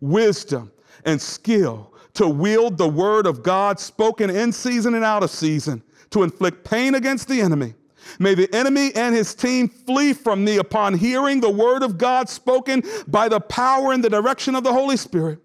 wisdom, 0.00 0.70
and 1.04 1.20
skill 1.20 1.92
to 2.14 2.28
wield 2.28 2.78
the 2.78 2.88
word 2.88 3.26
of 3.26 3.42
God 3.42 3.80
spoken 3.80 4.30
in 4.30 4.52
season 4.52 4.94
and 4.94 5.04
out 5.04 5.22
of 5.22 5.30
season 5.30 5.82
to 6.10 6.22
inflict 6.22 6.64
pain 6.64 6.94
against 6.94 7.26
the 7.26 7.40
enemy 7.40 7.74
May 8.18 8.34
the 8.34 8.52
enemy 8.54 8.92
and 8.94 9.14
his 9.14 9.34
team 9.34 9.68
flee 9.68 10.12
from 10.12 10.44
me 10.44 10.58
upon 10.58 10.94
hearing 10.94 11.40
the 11.40 11.50
word 11.50 11.82
of 11.82 11.98
God 11.98 12.28
spoken 12.28 12.82
by 13.06 13.28
the 13.28 13.40
power 13.40 13.92
and 13.92 14.02
the 14.02 14.10
direction 14.10 14.54
of 14.54 14.64
the 14.64 14.72
Holy 14.72 14.96
Spirit. 14.96 15.38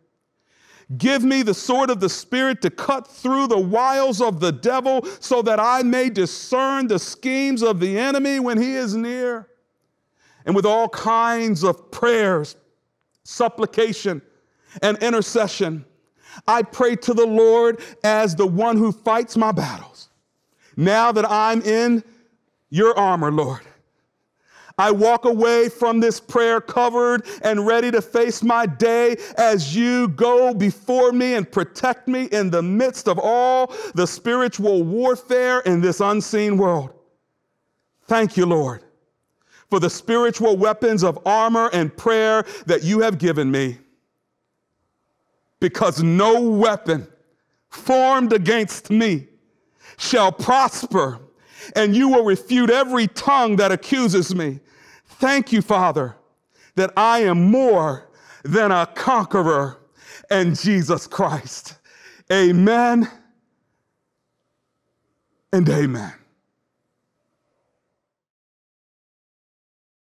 Give 0.98 1.24
me 1.24 1.42
the 1.42 1.54
sword 1.54 1.90
of 1.90 2.00
the 2.00 2.10
Spirit 2.10 2.62
to 2.62 2.70
cut 2.70 3.08
through 3.08 3.48
the 3.48 3.60
wiles 3.60 4.22
of 4.22 4.40
the 4.40 4.52
devil 4.52 5.06
so 5.20 5.42
that 5.42 5.60
I 5.60 5.82
may 5.82 6.10
discern 6.10 6.88
the 6.88 7.00
schemes 7.00 7.64
of 7.64 7.80
the 7.80 7.98
enemy 7.98 8.40
when 8.40 8.62
he 8.62 8.76
is 8.76 8.96
near. 8.96 9.48
And 10.46 10.56
with 10.56 10.66
all 10.66 10.88
kinds 10.90 11.64
of 11.64 11.90
prayers, 11.90 12.56
supplication, 13.24 14.22
and 14.84 15.02
intercession, 15.02 15.86
I 16.48 16.62
pray 16.62 16.96
to 16.98 17.14
the 17.14 17.26
Lord 17.26 17.80
as 18.04 18.36
the 18.36 18.46
one 18.46 18.78
who 18.78 18.92
fights 18.92 19.36
my 19.36 19.52
battles. 19.52 20.10
Now 20.78 21.12
that 21.12 21.30
I'm 21.30 21.62
in 21.62 22.04
your 22.76 22.98
armor, 23.00 23.32
Lord, 23.32 23.62
I 24.78 24.92
walk 24.92 25.24
away 25.24 25.70
from 25.70 26.02
this 26.02 26.20
prayer 26.20 26.60
covered 26.60 27.26
and 27.42 27.66
ready 27.66 27.90
to 27.92 28.02
face 28.02 28.44
my 28.44 28.66
day 28.66 29.16
as 29.38 29.74
you 29.74 30.10
go 30.10 30.54
before 30.54 31.14
me 31.14 31.36
and 31.36 31.50
protect 31.50 32.10
me 32.10 32.26
in 32.26 32.50
the 32.50 32.62
midst 32.62 33.08
of 33.08 33.18
all 33.18 33.74
the 33.94 34.06
spiritual 34.06 34.84
warfare 34.84 35.62
in 35.62 35.80
this 35.80 36.02
unseen 36.02 36.58
world. 36.58 36.92
Thank 38.08 38.36
you, 38.36 38.46
Lord, 38.46 38.84
for 39.70 39.80
the 39.80 39.90
spiritual 39.90 40.58
weapons 40.58 41.02
of 41.02 41.18
armor 41.26 41.70
and 41.72 41.96
prayer 41.96 42.44
that 42.66 42.84
you 42.84 43.00
have 43.00 43.18
given 43.18 43.50
me. 43.50 43.78
Because 45.62 46.04
no 46.04 46.42
weapon 46.42 47.08
formed 47.70 48.34
against 48.34 48.92
me 48.92 49.28
shall 49.98 50.34
prosper, 50.34 51.20
and 51.76 51.96
you 51.96 52.10
will 52.10 52.24
refute 52.24 52.70
every 52.70 53.08
tongue 53.08 53.56
that 53.58 53.72
accuses 53.72 54.36
me. 54.36 54.60
Thank 55.06 55.52
you, 55.52 55.62
Father, 55.62 56.16
that 56.76 56.92
I 56.98 57.20
am 57.20 57.50
more 57.50 58.10
than 58.44 58.72
a 58.72 58.86
conqueror 58.86 59.78
in 60.30 60.56
Jesus 60.56 61.08
Christ. 61.08 61.78
Amen 62.32 63.10
and 65.52 65.70
amen. 65.70 66.14